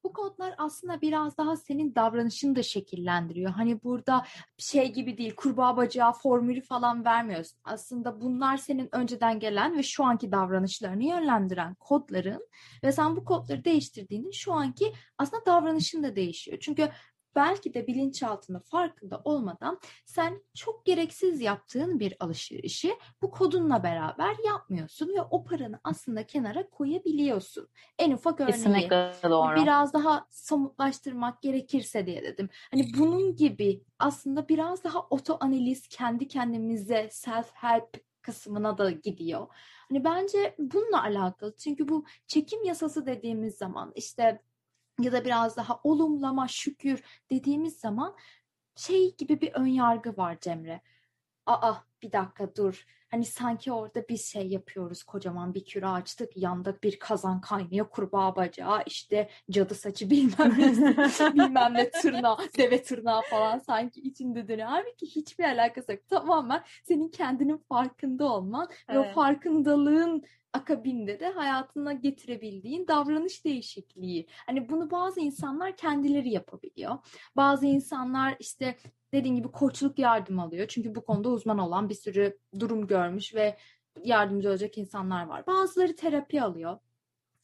Bu 0.04 0.12
kodlar 0.12 0.54
aslında 0.58 1.00
biraz 1.00 1.38
daha 1.38 1.56
senin 1.56 1.94
davranışını 1.94 2.56
da 2.56 2.62
şekillendiriyor. 2.62 3.50
Hani 3.50 3.82
burada 3.82 4.24
şey 4.58 4.92
gibi 4.92 5.18
değil, 5.18 5.34
kurbağa 5.34 5.76
bacağı 5.76 6.12
formülü 6.12 6.60
falan 6.60 7.04
vermiyorsun. 7.04 7.58
Aslında 7.64 8.20
bunlar 8.20 8.56
senin 8.56 8.88
önceden 8.94 9.40
gelen 9.40 9.78
ve 9.78 9.82
şu 9.82 10.04
anki 10.04 10.32
davranışlarını 10.32 11.04
yönlendiren 11.04 11.74
kodların 11.74 12.48
ve 12.84 12.92
sen 12.92 13.16
bu 13.16 13.24
kodları 13.24 13.64
değiştirdiğinde 13.64 14.32
şu 14.32 14.52
anki 14.52 14.92
aslında 15.18 15.46
davranışın 15.46 16.02
da 16.02 16.16
değişiyor. 16.16 16.58
Çünkü 16.60 16.88
belki 17.36 17.74
de 17.74 17.86
bilinçaltında 17.86 18.60
farkında 18.60 19.20
olmadan 19.24 19.80
sen 20.04 20.42
çok 20.54 20.86
gereksiz 20.86 21.40
yaptığın 21.40 22.00
bir 22.00 22.16
alışverişi 22.20 22.96
bu 23.22 23.30
kodunla 23.30 23.82
beraber 23.82 24.36
yapmıyorsun 24.46 25.08
ve 25.08 25.22
o 25.30 25.44
paranı 25.44 25.80
aslında 25.84 26.26
kenara 26.26 26.70
koyabiliyorsun. 26.70 27.68
En 27.98 28.12
ufak 28.12 28.40
örneği. 28.40 28.52
Kesinlikle 28.52 29.12
doğru. 29.30 29.62
Biraz 29.62 29.92
daha 29.92 30.26
somutlaştırmak 30.30 31.42
gerekirse 31.42 32.06
diye 32.06 32.22
dedim. 32.22 32.48
Hani 32.70 32.86
bunun 32.98 33.36
gibi 33.36 33.82
aslında 33.98 34.48
biraz 34.48 34.84
daha 34.84 35.00
oto 35.10 35.36
analiz 35.40 35.88
kendi 35.88 36.28
kendimize 36.28 37.08
self 37.12 37.50
help 37.54 38.04
kısmına 38.22 38.78
da 38.78 38.90
gidiyor. 38.90 39.46
Hani 39.88 40.04
bence 40.04 40.54
bununla 40.58 41.02
alakalı. 41.02 41.56
Çünkü 41.56 41.88
bu 41.88 42.04
çekim 42.26 42.64
yasası 42.64 43.06
dediğimiz 43.06 43.54
zaman 43.56 43.92
işte 43.94 44.42
ya 45.00 45.12
da 45.12 45.24
biraz 45.24 45.56
daha 45.56 45.80
olumlama, 45.84 46.48
şükür 46.48 47.02
dediğimiz 47.30 47.76
zaman 47.76 48.16
şey 48.76 49.16
gibi 49.16 49.40
bir 49.40 49.52
ön 49.52 49.66
yargı 49.66 50.16
var 50.16 50.38
Cemre. 50.40 50.80
Aa 51.46 51.74
bir 52.02 52.12
dakika 52.12 52.56
dur. 52.56 52.86
Hani 53.10 53.24
sanki 53.24 53.72
orada 53.72 54.08
bir 54.08 54.16
şey 54.16 54.48
yapıyoruz. 54.48 55.02
Kocaman 55.02 55.54
bir 55.54 55.64
küre 55.64 55.86
açtık. 55.86 56.36
Yanda 56.36 56.82
bir 56.82 56.98
kazan 56.98 57.40
kaynıyor. 57.40 57.90
Kurbağa 57.90 58.36
bacağı 58.36 58.82
işte 58.86 59.28
cadı 59.50 59.74
saçı 59.74 60.10
bilmem 60.10 60.54
ne 60.58 61.34
bilmem 61.34 61.74
ne 61.74 61.90
tırnağı, 61.90 62.38
deve 62.58 62.82
tırnağı 62.82 63.22
falan 63.30 63.58
sanki 63.58 64.00
içinde 64.00 64.48
dönüyor. 64.48 64.68
Halbuki 64.68 65.06
hiçbir 65.06 65.44
alakası 65.44 65.92
yok. 65.92 66.08
Tamamen 66.08 66.64
senin 66.84 67.08
kendinin 67.08 67.56
farkında 67.68 68.32
olman 68.32 68.68
evet. 68.88 69.06
ve 69.06 69.10
o 69.10 69.14
farkındalığın 69.14 70.24
akabinde 70.54 71.20
de 71.20 71.28
hayatına 71.28 71.92
getirebildiğin 71.92 72.88
davranış 72.88 73.44
değişikliği. 73.44 74.26
Hani 74.46 74.68
bunu 74.68 74.90
bazı 74.90 75.20
insanlar 75.20 75.76
kendileri 75.76 76.30
yapabiliyor. 76.30 76.98
Bazı 77.36 77.66
insanlar 77.66 78.36
işte 78.38 78.76
dediğin 79.12 79.36
gibi 79.36 79.48
koçluk 79.48 79.98
yardım 79.98 80.38
alıyor. 80.38 80.66
Çünkü 80.68 80.94
bu 80.94 81.04
konuda 81.04 81.28
uzman 81.28 81.58
olan 81.58 81.88
bir 81.88 81.94
sürü 81.94 82.38
durum 82.60 82.86
görmüş 82.86 83.34
ve 83.34 83.56
yardımcı 84.04 84.48
olacak 84.48 84.78
insanlar 84.78 85.26
var. 85.26 85.46
Bazıları 85.46 85.96
terapi 85.96 86.42
alıyor. 86.42 86.78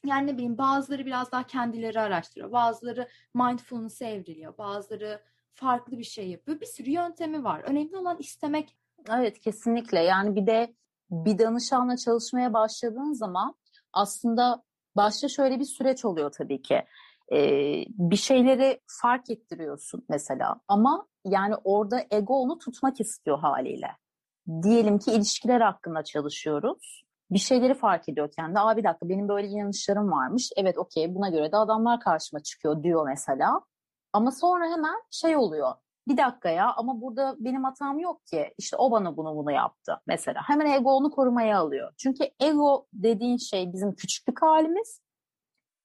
Yani 0.05 0.27
ne 0.27 0.33
bileyim 0.33 0.57
bazıları 0.57 1.05
biraz 1.05 1.31
daha 1.31 1.47
kendileri 1.47 1.99
araştırıyor. 1.99 2.51
Bazıları 2.51 3.07
mindfulness'e 3.33 4.05
evriliyor. 4.05 4.57
Bazıları 4.57 5.21
farklı 5.53 5.97
bir 5.97 6.03
şey 6.03 6.29
yapıyor. 6.29 6.61
Bir 6.61 6.65
sürü 6.65 6.89
yöntemi 6.89 7.43
var. 7.43 7.61
Önemli 7.65 7.97
olan 7.97 8.17
istemek. 8.19 8.77
Evet 9.09 9.39
kesinlikle. 9.39 9.99
Yani 9.99 10.35
bir 10.35 10.47
de 10.47 10.73
bir 11.11 11.39
danışanla 11.39 11.97
çalışmaya 11.97 12.53
başladığın 12.53 13.13
zaman 13.13 13.55
aslında 13.93 14.63
başta 14.95 15.27
şöyle 15.27 15.59
bir 15.59 15.65
süreç 15.65 16.05
oluyor 16.05 16.31
tabii 16.31 16.61
ki. 16.61 16.85
Ee, 17.33 17.83
bir 17.87 18.15
şeyleri 18.15 18.79
fark 19.01 19.29
ettiriyorsun 19.29 20.05
mesela 20.09 20.55
ama 20.67 21.07
yani 21.25 21.55
orada 21.63 22.03
ego 22.11 22.33
onu 22.33 22.57
tutmak 22.57 23.01
istiyor 23.01 23.39
haliyle. 23.39 23.87
Diyelim 24.63 24.99
ki 24.99 25.11
ilişkiler 25.11 25.61
hakkında 25.61 26.03
çalışıyoruz. 26.03 27.03
Bir 27.31 27.39
şeyleri 27.39 27.73
fark 27.73 28.09
ediyor 28.09 28.31
kendi. 28.35 28.59
Aa 28.59 28.77
bir 28.77 28.83
dakika 28.83 29.09
benim 29.09 29.27
böyle 29.27 29.47
inanışlarım 29.47 30.11
varmış. 30.11 30.51
Evet 30.57 30.77
okey 30.77 31.15
buna 31.15 31.29
göre 31.29 31.51
de 31.51 31.57
adamlar 31.57 31.99
karşıma 31.99 32.39
çıkıyor 32.43 32.83
diyor 32.83 33.07
mesela. 33.07 33.61
Ama 34.13 34.31
sonra 34.31 34.71
hemen 34.71 35.01
şey 35.11 35.37
oluyor 35.37 35.73
bir 36.07 36.17
dakika 36.17 36.49
ya 36.49 36.73
ama 36.77 37.01
burada 37.01 37.35
benim 37.39 37.63
hatam 37.63 37.99
yok 37.99 38.25
ki. 38.25 38.53
İşte 38.57 38.77
o 38.77 38.91
bana 38.91 39.17
bunu 39.17 39.35
bunu 39.35 39.51
yaptı 39.51 40.01
mesela. 40.07 40.41
Hemen 40.45 40.65
ego 40.65 40.91
onu 40.91 41.11
korumaya 41.11 41.59
alıyor. 41.59 41.93
Çünkü 41.97 42.23
ego 42.39 42.87
dediğin 42.93 43.37
şey 43.37 43.73
bizim 43.73 43.95
küçüklük 43.95 44.41
halimiz 44.41 45.01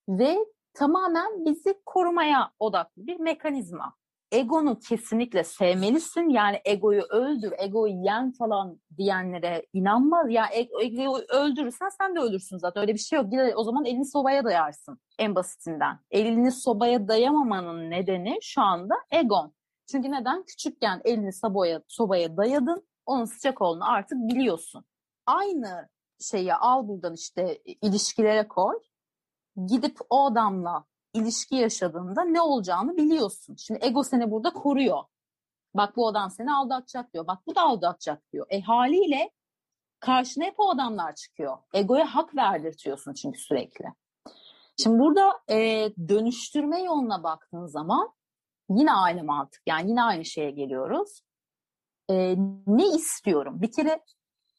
ve 0.09 0.39
tamamen 0.75 1.45
bizi 1.45 1.75
korumaya 1.87 2.51
odaklı 2.59 3.07
bir 3.07 3.21
mekanizma. 3.21 3.95
Egonu 4.33 4.79
kesinlikle 4.79 5.45
sevmelisin. 5.45 6.29
Yani 6.29 6.61
egoyu 6.65 7.03
öldür, 7.03 7.53
egoyu 7.59 7.95
yen 8.05 8.33
falan 8.33 8.81
diyenlere 8.99 9.67
inanmaz. 9.73 10.31
Ya 10.31 10.49
yani 10.53 10.69
egoyu 10.83 11.25
öldürürsen 11.29 11.89
sen 11.89 12.17
de 12.17 12.21
ölürsün 12.21 12.59
zaten. 12.59 12.81
Öyle 12.81 12.95
bir 12.95 12.99
şey 12.99 13.17
yok. 13.17 13.27
O 13.57 13.65
zaman 13.65 13.85
elini 13.85 14.07
sobaya 14.07 14.45
dayarsın 14.45 14.99
en 15.19 15.35
basitinden. 15.35 15.99
Elini 16.11 16.53
sobaya 16.53 17.09
dayamamanın 17.09 17.91
nedeni 17.91 18.39
şu 18.43 18.63
anda 18.63 18.95
egon. 19.11 19.56
Çünkü 19.87 20.11
neden? 20.11 20.45
Küçükken 20.45 21.01
elini 21.05 21.33
sobaya, 21.33 21.83
sobaya 21.89 22.37
dayadın. 22.37 22.87
Onun 23.07 23.25
sıcak 23.25 23.63
olduğunu 23.63 23.91
artık 23.91 24.19
biliyorsun. 24.19 24.85
Aynı 25.27 25.89
şeyi 26.21 26.55
al 26.55 26.89
buradan 26.89 27.15
işte 27.15 27.63
ilişkilere 27.83 28.49
koy. 28.49 28.75
Gidip 29.67 29.99
o 30.11 30.27
adamla 30.27 30.85
ilişki 31.15 31.57
yaşadığında 31.57 32.25
ne 32.25 32.41
olacağını 32.41 32.97
biliyorsun. 32.97 33.57
Şimdi 33.57 33.81
ego 33.83 34.03
seni 34.03 34.31
burada 34.31 34.53
koruyor. 34.53 35.05
Bak 35.75 35.97
bu 35.97 36.09
adam 36.09 36.31
seni 36.31 36.53
aldatacak 36.53 37.13
diyor. 37.15 37.27
Bak 37.27 37.39
bu 37.47 37.55
da 37.55 37.63
aldatacak 37.63 38.33
diyor. 38.33 38.47
E 38.51 38.61
haliyle 38.61 39.31
karşına 40.01 40.45
hep 40.45 40.55
o 40.59 40.71
adamlar 40.71 41.15
çıkıyor. 41.15 41.59
Egoya 41.75 42.15
hak 42.15 42.37
verdirtiyorsun 42.37 43.15
çünkü 43.15 43.39
sürekli. 43.39 43.85
Şimdi 44.83 44.99
burada 44.99 45.41
e, 45.51 45.91
dönüştürme 46.09 46.83
yoluna 46.83 47.23
baktığın 47.23 47.67
zaman 47.67 48.13
Yine 48.71 48.93
aynı 48.93 49.25
mantık 49.25 49.63
yani 49.67 49.91
yine 49.91 50.03
aynı 50.03 50.25
şeye 50.25 50.51
geliyoruz. 50.51 51.21
Ee, 52.11 52.37
ne 52.67 52.87
istiyorum? 52.87 53.63
Bir 53.63 53.73
kere 53.73 54.01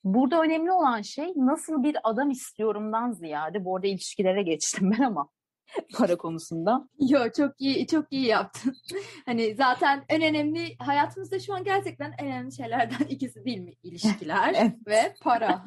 burada 0.04 0.42
önemli 0.42 0.72
olan 0.72 1.02
şey 1.02 1.34
nasıl 1.36 1.84
bir 1.84 1.98
adam 2.04 2.32
istiyorumdan 2.32 3.12
ziyade 3.12 3.66
bu 3.66 3.76
arada 3.76 3.88
ilişkilere 3.88 4.44
geçtim 4.44 4.92
ben 4.92 5.04
ama 5.04 5.30
para 5.98 6.18
konusunda. 6.18 6.90
Yo 7.00 7.20
çok 7.38 7.62
iyi 7.62 7.88
çok 7.88 8.06
iyi 8.12 8.26
yaptın. 8.26 8.76
hani 9.26 9.56
zaten 9.56 10.06
en 10.10 10.22
önemli 10.22 10.76
hayatımızda 10.80 11.40
şu 11.40 11.54
an 11.54 11.64
gerçekten 11.64 12.14
en 12.20 12.28
önemli 12.28 12.56
şeylerden 12.56 13.06
ikisi 13.10 13.46
değil 13.46 13.60
mi? 13.60 13.74
İlişkiler 13.84 14.54
evet. 14.58 14.88
ve 14.88 15.16
para. 15.22 15.66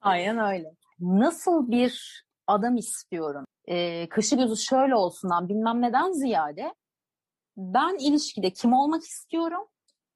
Aynen 0.00 0.38
öyle. 0.38 0.74
Nasıl 1.00 1.70
bir 1.70 2.24
adam 2.46 2.76
istiyorum? 2.76 3.44
Ee, 3.68 4.08
kaşı 4.08 4.36
gözü 4.36 4.56
şöyle 4.56 4.94
olsundan 4.94 5.48
bilmem 5.48 5.82
neden 5.82 6.12
ziyade 6.12 6.74
ben 7.56 7.96
ilişkide 7.98 8.50
kim 8.50 8.72
olmak 8.72 9.02
istiyorum 9.02 9.66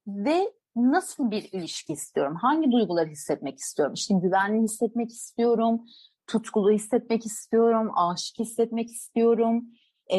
ve 0.07 0.53
nasıl 0.77 1.31
bir 1.31 1.53
ilişki 1.53 1.93
istiyorum? 1.93 2.37
Hangi 2.43 2.73
duyguları 2.73 3.09
hissetmek 3.09 3.59
istiyorum? 3.59 3.95
İşte 3.95 4.15
güvenli 4.15 4.63
hissetmek 4.63 5.11
istiyorum, 5.11 5.81
tutkulu 6.27 6.71
hissetmek 6.71 7.27
istiyorum, 7.27 7.91
aşık 7.99 8.39
hissetmek 8.39 8.91
istiyorum, 8.91 9.65
ee, 10.09 10.19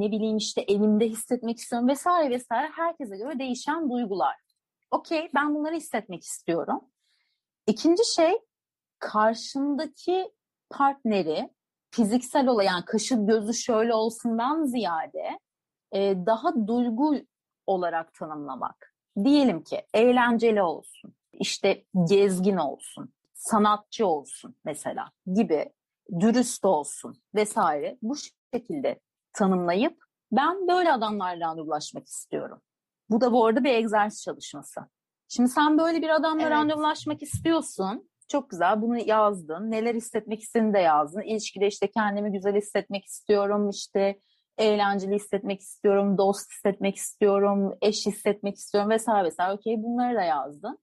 ne 0.00 0.12
bileyim 0.12 0.36
işte 0.36 0.60
elimde 0.60 1.08
hissetmek 1.08 1.58
istiyorum 1.58 1.88
vesaire 1.88 2.30
vesaire 2.30 2.70
herkese 2.76 3.16
göre 3.16 3.38
değişen 3.38 3.90
duygular. 3.90 4.34
Okey 4.90 5.30
ben 5.34 5.54
bunları 5.54 5.74
hissetmek 5.74 6.22
istiyorum. 6.22 6.80
İkinci 7.66 8.02
şey 8.14 8.32
karşımdaki 8.98 10.32
partneri 10.70 11.50
fiziksel 11.90 12.46
olarak 12.46 12.70
yani 12.70 12.84
kaşı 12.84 13.14
gözü 13.14 13.54
şöyle 13.54 13.94
olsundan 13.94 14.64
ziyade 14.64 15.38
e, 15.92 16.26
daha 16.26 16.66
duygu 16.66 17.14
olarak 17.66 18.14
tanımlamak. 18.14 18.94
Diyelim 19.24 19.62
ki 19.62 19.82
eğlenceli 19.94 20.62
olsun, 20.62 21.14
işte 21.32 21.84
gezgin 22.08 22.56
olsun, 22.56 23.14
sanatçı 23.34 24.06
olsun 24.06 24.56
mesela 24.64 25.10
gibi, 25.34 25.72
dürüst 26.20 26.64
olsun 26.64 27.22
vesaire 27.34 27.98
bu 28.02 28.14
şekilde 28.54 29.00
tanımlayıp 29.32 30.02
Ben 30.32 30.68
böyle 30.68 30.92
adamlarla 30.92 31.46
randevulaşmak 31.46 32.06
istiyorum. 32.06 32.60
Bu 33.10 33.20
da 33.20 33.32
bu 33.32 33.46
arada 33.46 33.64
bir 33.64 33.70
egzersiz 33.70 34.22
çalışması. 34.22 34.80
Şimdi 35.28 35.48
sen 35.48 35.78
böyle 35.78 36.02
bir 36.02 36.08
adamla 36.08 36.42
evet. 36.42 36.52
randevulaşmak 36.52 37.22
istiyorsun. 37.22 38.08
Çok 38.28 38.50
güzel 38.50 38.82
bunu 38.82 38.98
yazdın. 38.98 39.70
Neler 39.70 39.94
hissetmek 39.94 40.40
istediğini 40.42 40.74
de 40.74 40.78
yazdın. 40.78 41.20
İlişkide 41.20 41.66
işte 41.66 41.90
kendimi 41.90 42.32
güzel 42.32 42.54
hissetmek 42.54 43.04
istiyorum. 43.04 43.70
İşte 43.70 44.18
eğlenceli 44.58 45.14
hissetmek 45.14 45.60
istiyorum. 45.60 46.18
Dost 46.18 46.50
hissetmek 46.50 46.96
istiyorum. 46.96 47.74
Eş 47.82 48.06
hissetmek 48.06 48.56
istiyorum 48.56 48.90
vesaire 48.90 49.26
vesaire. 49.26 49.52
Okey 49.52 49.82
bunları 49.82 50.16
da 50.16 50.22
yazdın. 50.22 50.78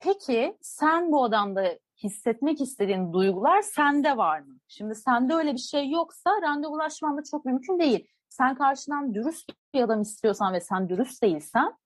Peki 0.00 0.56
sen 0.60 1.12
bu 1.12 1.24
adamda 1.24 1.78
hissetmek 2.02 2.60
istediğin 2.60 3.12
duygular 3.12 3.62
sende 3.62 4.16
var 4.16 4.40
mı? 4.40 4.58
Şimdi 4.68 4.94
sende 4.94 5.34
öyle 5.34 5.52
bir 5.52 5.58
şey 5.58 5.90
yoksa 5.90 6.30
randevulaşman 6.42 7.16
da 7.16 7.22
çok 7.30 7.44
mümkün 7.44 7.78
değil. 7.78 8.08
Sen 8.28 8.54
karşıdan 8.54 9.14
dürüst 9.14 9.52
bir 9.74 9.82
adam 9.82 10.02
istiyorsan 10.02 10.52
ve 10.52 10.60
sen 10.60 10.88
dürüst 10.88 11.22
değilsen 11.22 11.76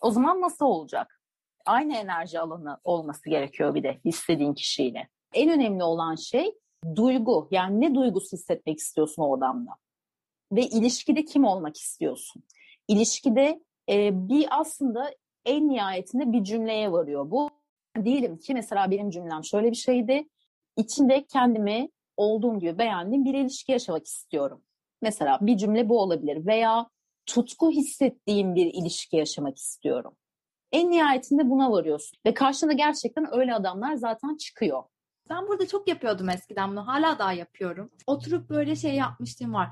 o 0.00 0.10
zaman 0.10 0.40
nasıl 0.40 0.64
olacak? 0.66 1.20
Aynı 1.66 1.96
enerji 1.96 2.40
alanı 2.40 2.78
olması 2.84 3.30
gerekiyor 3.30 3.74
bir 3.74 3.82
de 3.82 4.00
istediğin 4.04 4.54
kişiyle. 4.54 5.08
En 5.34 5.50
önemli 5.50 5.84
olan 5.84 6.14
şey 6.14 6.58
duygu. 6.96 7.48
Yani 7.50 7.80
ne 7.80 7.94
duygusu 7.94 8.36
hissetmek 8.36 8.78
istiyorsun 8.78 9.22
o 9.22 9.36
adamla? 9.36 9.76
Ve 10.52 10.62
ilişkide 10.62 11.24
kim 11.24 11.44
olmak 11.44 11.76
istiyorsun? 11.76 12.42
İlişkide 12.88 13.60
e, 13.90 14.28
bir 14.28 14.60
aslında 14.60 15.10
en 15.44 15.68
nihayetinde 15.68 16.32
bir 16.32 16.44
cümleye 16.44 16.92
varıyor 16.92 17.30
bu. 17.30 17.50
Diyelim 18.04 18.38
ki 18.38 18.54
mesela 18.54 18.90
benim 18.90 19.10
cümlem 19.10 19.44
şöyle 19.44 19.70
bir 19.70 19.76
şeydi. 19.76 20.28
İçinde 20.76 21.26
kendimi 21.26 21.88
olduğum 22.16 22.58
gibi 22.58 22.78
beğendiğim 22.78 23.24
bir 23.24 23.34
ilişki 23.34 23.72
yaşamak 23.72 24.06
istiyorum. 24.06 24.62
Mesela 25.02 25.38
bir 25.40 25.56
cümle 25.56 25.88
bu 25.88 26.00
olabilir 26.00 26.46
veya 26.46 26.88
tutku 27.26 27.70
hissettiğim 27.70 28.54
bir 28.54 28.66
ilişki 28.66 29.16
yaşamak 29.16 29.56
istiyorum. 29.56 30.16
En 30.72 30.90
nihayetinde 30.90 31.50
buna 31.50 31.72
varıyorsun. 31.72 32.18
Ve 32.26 32.34
karşında 32.34 32.72
gerçekten 32.72 33.34
öyle 33.34 33.54
adamlar 33.54 33.94
zaten 33.94 34.36
çıkıyor. 34.36 34.82
Ben 35.30 35.48
burada 35.48 35.66
çok 35.66 35.88
yapıyordum 35.88 36.28
eskiden 36.28 36.70
bunu. 36.70 36.86
Hala 36.86 37.18
daha 37.18 37.32
yapıyorum. 37.32 37.90
Oturup 38.06 38.50
böyle 38.50 38.76
şey 38.76 38.94
yapmıştım 38.94 39.54
var. 39.54 39.68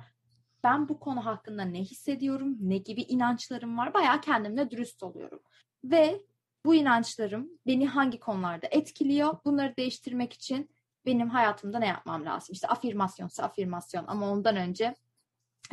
Ben 0.65 0.89
bu 0.89 1.01
konu 1.01 1.27
hakkında 1.27 1.63
ne 1.63 1.81
hissediyorum, 1.81 2.57
ne 2.61 2.79
gibi 2.79 3.03
inançlarım 3.03 3.79
var. 3.79 3.95
Bayağı 3.95 4.21
kendimle 4.21 4.71
dürüst 4.71 5.03
oluyorum. 5.03 5.41
Ve 5.85 6.21
bu 6.65 6.75
inançlarım 6.75 7.49
beni 7.67 7.89
hangi 7.89 8.21
konularda 8.21 8.67
etkiliyor? 8.71 9.37
Bunları 9.45 9.77
değiştirmek 9.77 10.33
için 10.33 10.71
benim 11.07 11.31
hayatımda 11.31 11.79
ne 11.79 11.87
yapmam 11.87 12.25
lazım? 12.25 12.53
İşte 12.53 12.69
afirmasyonsa 12.69 13.43
afirmasyon 13.43 14.05
ama 14.07 14.31
ondan 14.31 14.57
önce 14.57 14.95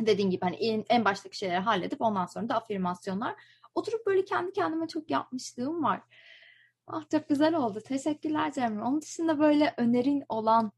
dediğin 0.00 0.30
gibi 0.30 0.44
hani 0.44 0.56
en, 0.56 0.84
en 0.88 1.04
baştaki 1.04 1.38
şeyleri 1.38 1.58
halledip 1.58 2.00
ondan 2.00 2.26
sonra 2.26 2.48
da 2.48 2.54
afirmasyonlar. 2.54 3.34
Oturup 3.74 4.06
böyle 4.06 4.24
kendi 4.24 4.52
kendime 4.52 4.88
çok 4.88 5.10
yapmışlığım 5.10 5.84
var. 5.84 6.00
Ah 6.86 7.10
çok 7.10 7.28
güzel 7.28 7.54
oldu. 7.54 7.80
Teşekkürler 7.80 8.52
Cemre. 8.52 8.82
Onun 8.82 9.00
dışında 9.00 9.38
böyle 9.38 9.74
önerin 9.76 10.24
olan 10.28 10.72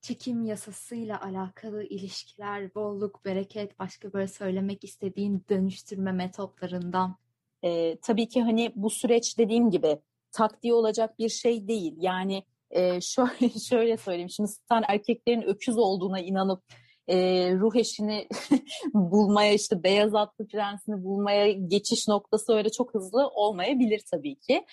çekim 0.00 0.44
yasasıyla 0.44 1.22
alakalı 1.22 1.84
ilişkiler, 1.84 2.74
bolluk, 2.74 3.24
bereket, 3.24 3.78
başka 3.78 4.12
böyle 4.12 4.28
söylemek 4.28 4.84
istediğin 4.84 5.44
dönüştürme 5.50 6.12
metotlarından 6.12 7.16
e, 7.62 7.98
tabii 8.00 8.28
ki 8.28 8.42
hani 8.42 8.72
bu 8.76 8.90
süreç 8.90 9.38
dediğim 9.38 9.70
gibi 9.70 9.98
taktiği 10.32 10.74
olacak 10.74 11.18
bir 11.18 11.28
şey 11.28 11.68
değil. 11.68 11.94
Yani 11.98 12.44
e, 12.70 13.00
şöyle 13.00 13.50
şöyle 13.68 13.96
söyleyeyim. 13.96 14.30
Şimdi 14.30 14.50
sen 14.68 14.82
erkeklerin 14.88 15.42
öküz 15.42 15.78
olduğuna 15.78 16.20
inanıp 16.20 16.62
e, 17.08 17.16
ruh 17.54 17.76
eşini 17.76 18.28
bulmaya 18.94 19.52
işte 19.52 19.82
beyaz 19.82 20.14
atlı 20.14 20.46
prensini 20.46 21.04
bulmaya 21.04 21.52
geçiş 21.52 22.08
noktası 22.08 22.52
öyle 22.54 22.70
çok 22.70 22.94
hızlı 22.94 23.28
olmayabilir 23.28 24.02
tabii 24.10 24.36
ki. 24.36 24.64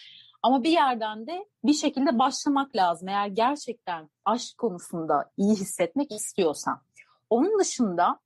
Ama 0.42 0.64
bir 0.64 0.70
yerden 0.70 1.28
de 1.28 1.46
bir 1.64 1.74
şekilde 1.74 2.20
başlamak 2.20 2.76
lazım 2.76 3.08
eğer 3.08 3.28
gerçekten 3.28 4.10
aşk 4.26 4.58
konusunda 4.58 5.32
iyi 5.38 5.56
hissetmek 5.56 6.12
istiyorsan. 6.12 6.82
Onun 7.30 7.60
dışında 7.60 8.20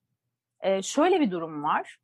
e, 0.62 0.82
şöyle 0.82 1.20
bir 1.20 1.32
durum 1.32 1.64
var. 1.64 1.98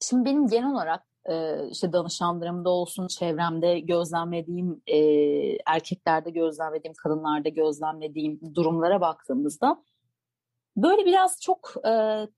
Şimdi 0.00 0.24
benim 0.24 0.48
genel 0.48 0.72
olarak 0.72 1.06
e, 1.24 1.66
işte 1.70 1.92
danışanlarımda 1.92 2.70
olsun, 2.70 3.06
çevremde 3.06 3.80
gözlemlediğim, 3.80 4.82
e, 4.86 4.98
erkeklerde 5.66 6.30
gözlemlediğim, 6.30 6.94
kadınlarda 6.94 7.48
gözlemlediğim 7.48 8.54
durumlara 8.54 9.00
baktığımızda 9.00 9.82
böyle 10.76 11.06
biraz 11.06 11.40
çok 11.40 11.74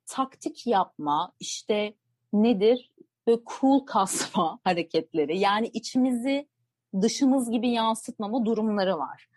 taktik 0.06 0.66
yapma, 0.66 1.32
işte 1.40 1.94
nedir? 2.32 2.92
Böyle 3.26 3.40
cool 3.60 3.86
kasma 3.86 4.58
hareketleri. 4.64 5.38
Yani 5.38 5.66
içimizi 5.66 6.48
dışımız 7.02 7.50
gibi 7.50 7.70
yansıtmama 7.70 8.44
durumları 8.44 8.98
var. 8.98 9.28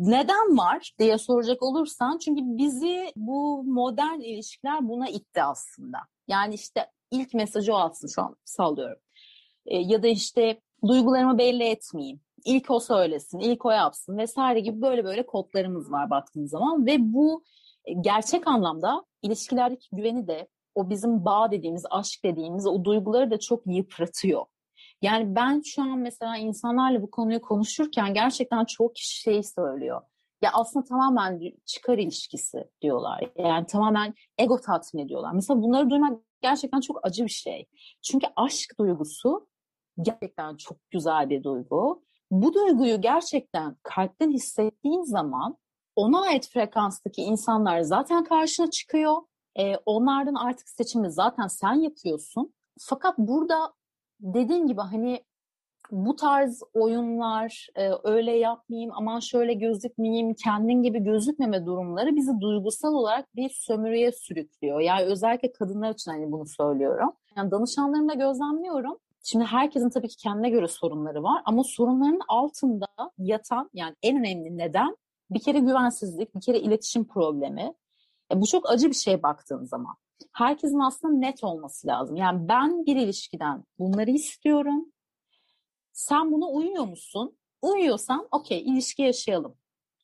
Neden 0.00 0.58
var 0.58 0.92
diye 0.98 1.18
soracak 1.18 1.62
olursan 1.62 2.18
çünkü 2.18 2.42
bizi 2.44 3.12
bu 3.16 3.64
modern 3.64 4.20
ilişkiler 4.20 4.88
buna 4.88 5.08
itti 5.08 5.42
aslında. 5.42 5.98
Yani 6.28 6.54
işte 6.54 6.86
ilk 7.10 7.34
mesajı 7.34 7.74
o 7.74 7.76
atsın 7.76 8.08
şu 8.08 8.22
an 8.22 8.36
sallıyorum. 8.44 9.02
E, 9.66 9.78
ya 9.78 10.02
da 10.02 10.08
işte 10.08 10.60
duygularımı 10.86 11.38
belli 11.38 11.64
etmeyeyim. 11.64 12.20
İlk 12.44 12.70
o 12.70 12.80
söylesin, 12.80 13.38
ilk 13.38 13.66
o 13.66 13.70
yapsın 13.70 14.18
vesaire 14.18 14.60
gibi 14.60 14.82
böyle 14.82 15.04
böyle 15.04 15.26
kodlarımız 15.26 15.92
var 15.92 16.10
baktığın 16.10 16.46
zaman 16.46 16.86
ve 16.86 16.96
bu 17.00 17.44
e, 17.84 17.92
gerçek 17.92 18.46
anlamda 18.46 19.04
ilişkilerdeki 19.22 19.88
güveni 19.92 20.26
de 20.26 20.48
o 20.74 20.90
bizim 20.90 21.24
bağ 21.24 21.50
dediğimiz, 21.50 21.84
aşk 21.90 22.24
dediğimiz 22.24 22.66
o 22.66 22.84
duyguları 22.84 23.30
da 23.30 23.38
çok 23.38 23.62
yıpratıyor. 23.66 24.46
Yani 25.02 25.34
ben 25.34 25.62
şu 25.64 25.82
an 25.82 25.98
mesela 25.98 26.36
insanlarla 26.36 27.02
bu 27.02 27.10
konuyu 27.10 27.40
konuşurken 27.40 28.14
gerçekten 28.14 28.64
çok 28.64 28.94
kişi 28.94 29.20
şey 29.20 29.42
söylüyor. 29.42 30.02
Ya 30.42 30.50
aslında 30.52 30.84
tamamen 30.84 31.40
çıkar 31.66 31.98
ilişkisi 31.98 32.70
diyorlar. 32.82 33.30
Yani 33.36 33.66
tamamen 33.66 34.14
ego 34.38 34.60
tatmin 34.60 35.04
ediyorlar. 35.04 35.32
Mesela 35.32 35.62
bunları 35.62 35.90
duymak 35.90 36.20
gerçekten 36.42 36.80
çok 36.80 37.06
acı 37.06 37.24
bir 37.24 37.30
şey. 37.30 37.68
Çünkü 38.02 38.26
aşk 38.36 38.74
duygusu 38.78 39.48
gerçekten 40.02 40.56
çok 40.56 40.78
güzel 40.90 41.30
bir 41.30 41.42
duygu. 41.42 42.02
Bu 42.30 42.54
duyguyu 42.54 43.00
gerçekten 43.00 43.76
kalpten 43.82 44.30
hissettiğin 44.30 45.02
zaman 45.02 45.56
ona 45.96 46.22
ait 46.22 46.48
frekanstaki 46.48 47.22
insanlar 47.22 47.80
zaten 47.80 48.24
karşına 48.24 48.70
çıkıyor. 48.70 49.16
Ee, 49.58 49.76
onlardan 49.86 50.34
artık 50.34 50.68
seçimi 50.68 51.12
zaten 51.12 51.46
sen 51.46 51.74
yapıyorsun. 51.74 52.54
Fakat 52.80 53.18
burada 53.18 53.72
dediğin 54.22 54.66
gibi 54.66 54.80
hani 54.80 55.24
bu 55.90 56.16
tarz 56.16 56.62
oyunlar 56.74 57.68
e, 57.76 57.90
öyle 58.04 58.32
yapmayayım 58.32 58.90
aman 58.94 59.20
şöyle 59.20 59.54
gözükmeyeyim 59.54 60.34
kendin 60.34 60.82
gibi 60.82 60.98
gözükmeme 61.04 61.66
durumları 61.66 62.16
bizi 62.16 62.40
duygusal 62.40 62.94
olarak 62.94 63.36
bir 63.36 63.50
sömürüye 63.50 64.12
sürüklüyor. 64.12 64.80
Yani 64.80 65.02
özellikle 65.02 65.52
kadınlar 65.52 65.92
için 65.92 66.10
hani 66.10 66.32
bunu 66.32 66.46
söylüyorum. 66.46 67.12
Yani 67.36 67.50
danışanlarımda 67.50 68.14
gözlemliyorum. 68.14 68.98
Şimdi 69.22 69.44
herkesin 69.44 69.90
tabii 69.90 70.08
ki 70.08 70.16
kendine 70.16 70.50
göre 70.50 70.68
sorunları 70.68 71.22
var 71.22 71.42
ama 71.44 71.64
sorunların 71.64 72.20
altında 72.28 72.86
yatan 73.18 73.70
yani 73.74 73.94
en 74.02 74.18
önemli 74.18 74.58
neden 74.58 74.96
bir 75.30 75.40
kere 75.40 75.58
güvensizlik, 75.58 76.34
bir 76.34 76.40
kere 76.40 76.58
iletişim 76.58 77.04
problemi. 77.04 77.74
E, 78.32 78.40
bu 78.40 78.46
çok 78.46 78.70
acı 78.70 78.88
bir 78.88 78.94
şey 78.94 79.22
baktığın 79.22 79.64
zaman. 79.64 79.94
Herkesin 80.32 80.78
aslında 80.78 81.18
net 81.18 81.44
olması 81.44 81.86
lazım. 81.86 82.16
Yani 82.16 82.48
ben 82.48 82.86
bir 82.86 82.96
ilişkiden 82.96 83.64
bunları 83.78 84.10
istiyorum 84.10 84.92
sen 85.92 86.32
buna 86.32 86.46
uyuyor 86.46 86.84
musun? 86.84 87.36
Uyuyorsan 87.62 88.28
okey 88.30 88.62
ilişki 88.62 89.02
yaşayalım. 89.02 89.56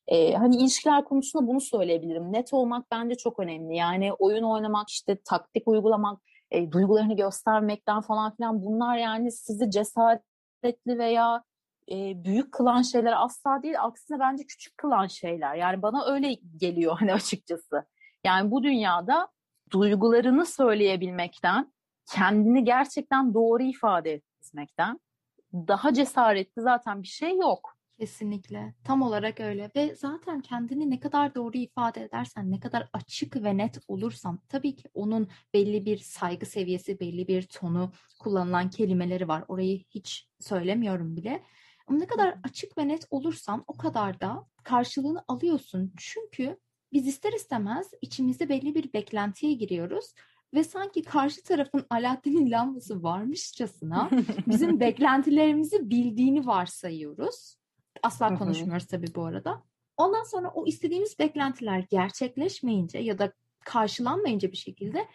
Ee, 0.07 0.33
hani 0.33 0.55
ilişkiler 0.55 1.03
konusunda 1.05 1.47
bunu 1.47 1.61
söyleyebilirim. 1.61 2.33
Net 2.33 2.53
olmak 2.53 2.91
bence 2.91 3.15
çok 3.15 3.39
önemli. 3.39 3.75
Yani 3.75 4.13
oyun 4.13 4.43
oynamak, 4.43 4.89
işte 4.89 5.17
taktik 5.25 5.67
uygulamak, 5.67 6.21
e, 6.51 6.71
duygularını 6.71 7.15
göstermekten 7.15 8.01
falan 8.01 8.35
filan 8.35 8.63
bunlar 8.63 8.97
yani 8.97 9.31
sizi 9.31 9.71
cesaretli 9.71 10.97
veya 10.97 11.43
e, 11.91 12.23
büyük 12.23 12.51
kılan 12.51 12.81
şeyler 12.81 13.23
asla 13.23 13.63
değil. 13.63 13.83
Aksine 13.83 14.19
bence 14.19 14.43
küçük 14.45 14.77
kılan 14.77 15.07
şeyler. 15.07 15.55
Yani 15.55 15.81
bana 15.81 16.05
öyle 16.05 16.33
geliyor 16.57 16.97
hani 16.99 17.13
açıkçası. 17.13 17.85
Yani 18.23 18.51
bu 18.51 18.63
dünyada 18.63 19.27
duygularını 19.71 20.45
söyleyebilmekten, 20.45 21.73
kendini 22.05 22.63
gerçekten 22.63 23.33
doğru 23.33 23.63
ifade 23.63 24.21
etmekten 24.41 24.99
daha 25.53 25.93
cesaretli 25.93 26.61
zaten 26.61 27.03
bir 27.03 27.07
şey 27.07 27.37
yok. 27.37 27.75
Kesinlikle. 27.99 28.73
Tam 28.83 29.01
olarak 29.01 29.39
öyle. 29.39 29.71
Ve 29.75 29.95
zaten 29.95 30.41
kendini 30.41 30.89
ne 30.89 30.99
kadar 30.99 31.35
doğru 31.35 31.57
ifade 31.57 32.03
edersen, 32.03 32.51
ne 32.51 32.59
kadar 32.59 32.89
açık 32.93 33.43
ve 33.43 33.57
net 33.57 33.79
olursan, 33.87 34.39
tabii 34.49 34.75
ki 34.75 34.89
onun 34.93 35.27
belli 35.53 35.85
bir 35.85 35.97
saygı 35.97 36.45
seviyesi, 36.45 36.99
belli 36.99 37.27
bir 37.27 37.41
tonu, 37.41 37.91
kullanılan 38.19 38.69
kelimeleri 38.69 39.27
var. 39.27 39.43
Orayı 39.47 39.83
hiç 39.89 40.29
söylemiyorum 40.39 41.15
bile. 41.15 41.43
Ama 41.87 41.97
ne 41.97 42.07
kadar 42.07 42.35
açık 42.43 42.77
ve 42.77 42.87
net 42.87 43.07
olursan 43.09 43.63
o 43.67 43.77
kadar 43.77 44.21
da 44.21 44.47
karşılığını 44.63 45.23
alıyorsun. 45.27 45.93
Çünkü 45.97 46.59
biz 46.93 47.07
ister 47.07 47.33
istemez 47.33 47.91
içimizde 48.01 48.49
belli 48.49 48.75
bir 48.75 48.93
beklentiye 48.93 49.53
giriyoruz 49.53 50.13
ve 50.53 50.63
sanki 50.63 51.01
karşı 51.01 51.43
tarafın 51.43 51.85
Alaaddin'in 51.89 52.51
lambası 52.51 53.03
varmışçasına 53.03 54.09
bizim 54.47 54.79
beklentilerimizi 54.79 55.89
bildiğini 55.89 56.45
varsayıyoruz. 56.45 57.55
Asla 58.03 58.35
konuşmuyoruz 58.35 58.87
tabii 58.87 59.15
bu 59.15 59.25
arada. 59.25 59.63
Ondan 59.97 60.23
sonra 60.23 60.51
o 60.53 60.65
istediğimiz 60.65 61.19
beklentiler 61.19 61.85
gerçekleşmeyince 61.89 62.99
ya 62.99 63.19
da 63.19 63.33
karşılanmayınca 63.65 64.51
bir 64.51 64.57
şekilde 64.57 65.07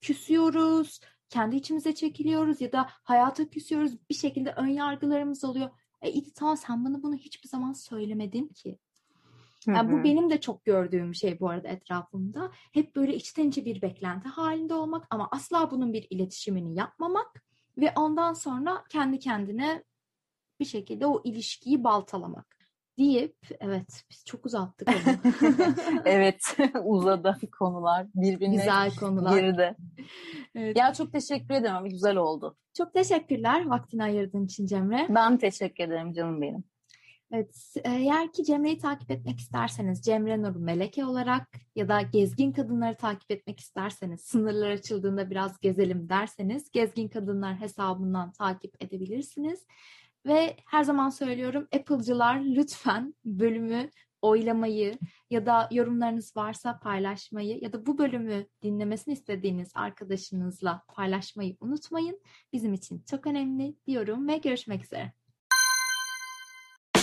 küsüyoruz, 0.00 1.00
kendi 1.28 1.56
içimize 1.56 1.94
çekiliyoruz 1.94 2.60
ya 2.60 2.72
da 2.72 2.88
hayata 2.90 3.50
küsüyoruz. 3.50 4.08
Bir 4.10 4.14
şekilde 4.14 4.52
ön 4.52 4.66
yargılarımız 4.66 5.44
oluyor. 5.44 5.70
E 6.02 6.10
iyi 6.10 6.32
tamam 6.32 6.56
sen 6.56 6.84
bana 6.84 7.02
bunu 7.02 7.14
hiçbir 7.14 7.48
zaman 7.48 7.72
söylemedin 7.72 8.48
ki. 8.48 8.78
Yani 9.66 9.92
bu 9.92 10.04
benim 10.04 10.30
de 10.30 10.40
çok 10.40 10.64
gördüğüm 10.64 11.14
şey 11.14 11.40
bu 11.40 11.48
arada 11.50 11.68
etrafımda. 11.68 12.50
Hep 12.72 12.96
böyle 12.96 13.14
içten 13.14 13.48
içe 13.48 13.64
bir 13.64 13.82
beklenti 13.82 14.28
halinde 14.28 14.74
olmak 14.74 15.06
ama 15.10 15.28
asla 15.30 15.70
bunun 15.70 15.92
bir 15.92 16.06
iletişimini 16.10 16.78
yapmamak 16.78 17.44
ve 17.78 17.92
ondan 17.96 18.32
sonra 18.32 18.84
kendi 18.90 19.18
kendine 19.18 19.84
bir 20.60 20.64
şekilde 20.64 21.06
o 21.06 21.20
ilişkiyi 21.24 21.84
baltalamak 21.84 22.60
deyip 22.98 23.36
evet 23.60 24.04
biz 24.10 24.24
çok 24.24 24.46
uzattık 24.46 24.88
onu. 24.88 25.34
evet 26.04 26.56
uzadı 26.84 27.38
konular 27.58 28.06
birbirine 28.14 28.56
Güzel 28.56 28.96
konular. 28.96 29.40
girdi. 29.40 29.76
Evet. 30.54 30.76
Ya 30.76 30.92
çok 30.92 31.12
teşekkür 31.12 31.54
ederim. 31.54 31.88
Güzel 31.88 32.16
oldu. 32.16 32.56
Çok 32.76 32.94
teşekkürler 32.94 33.66
vaktini 33.66 34.02
ayırdığın 34.02 34.44
için 34.44 34.66
Cemre. 34.66 35.06
Ben 35.08 35.38
teşekkür 35.38 35.84
ederim 35.84 36.12
canım 36.12 36.42
benim. 36.42 36.64
Evet, 37.32 37.74
eğer 37.84 38.32
ki 38.32 38.44
Cemre'yi 38.44 38.78
takip 38.78 39.10
etmek 39.10 39.40
isterseniz 39.40 40.02
Cemre 40.02 40.42
Nur 40.42 40.56
Meleke 40.56 41.04
olarak 41.04 41.48
ya 41.76 41.88
da 41.88 42.02
Gezgin 42.02 42.52
Kadınları 42.52 42.96
takip 42.96 43.30
etmek 43.30 43.60
isterseniz 43.60 44.20
sınırlar 44.20 44.70
açıldığında 44.70 45.30
biraz 45.30 45.60
gezelim 45.60 46.08
derseniz 46.08 46.70
Gezgin 46.70 47.08
Kadınlar 47.08 47.60
hesabından 47.60 48.32
takip 48.32 48.82
edebilirsiniz. 48.82 49.66
Ve 50.26 50.56
her 50.66 50.84
zaman 50.84 51.08
söylüyorum 51.08 51.68
Apple'cılar 51.74 52.40
lütfen 52.40 53.14
bölümü 53.24 53.90
oylamayı 54.22 54.98
ya 55.30 55.46
da 55.46 55.68
yorumlarınız 55.72 56.36
varsa 56.36 56.78
paylaşmayı 56.78 57.58
ya 57.62 57.72
da 57.72 57.86
bu 57.86 57.98
bölümü 57.98 58.46
dinlemesini 58.62 59.14
istediğiniz 59.14 59.70
arkadaşınızla 59.74 60.82
paylaşmayı 60.88 61.56
unutmayın. 61.60 62.20
Bizim 62.52 62.74
için 62.74 63.04
çok 63.10 63.26
önemli 63.26 63.76
diyorum 63.86 64.28
ve 64.28 64.36
görüşmek 64.36 64.84
üzere. 64.84 65.19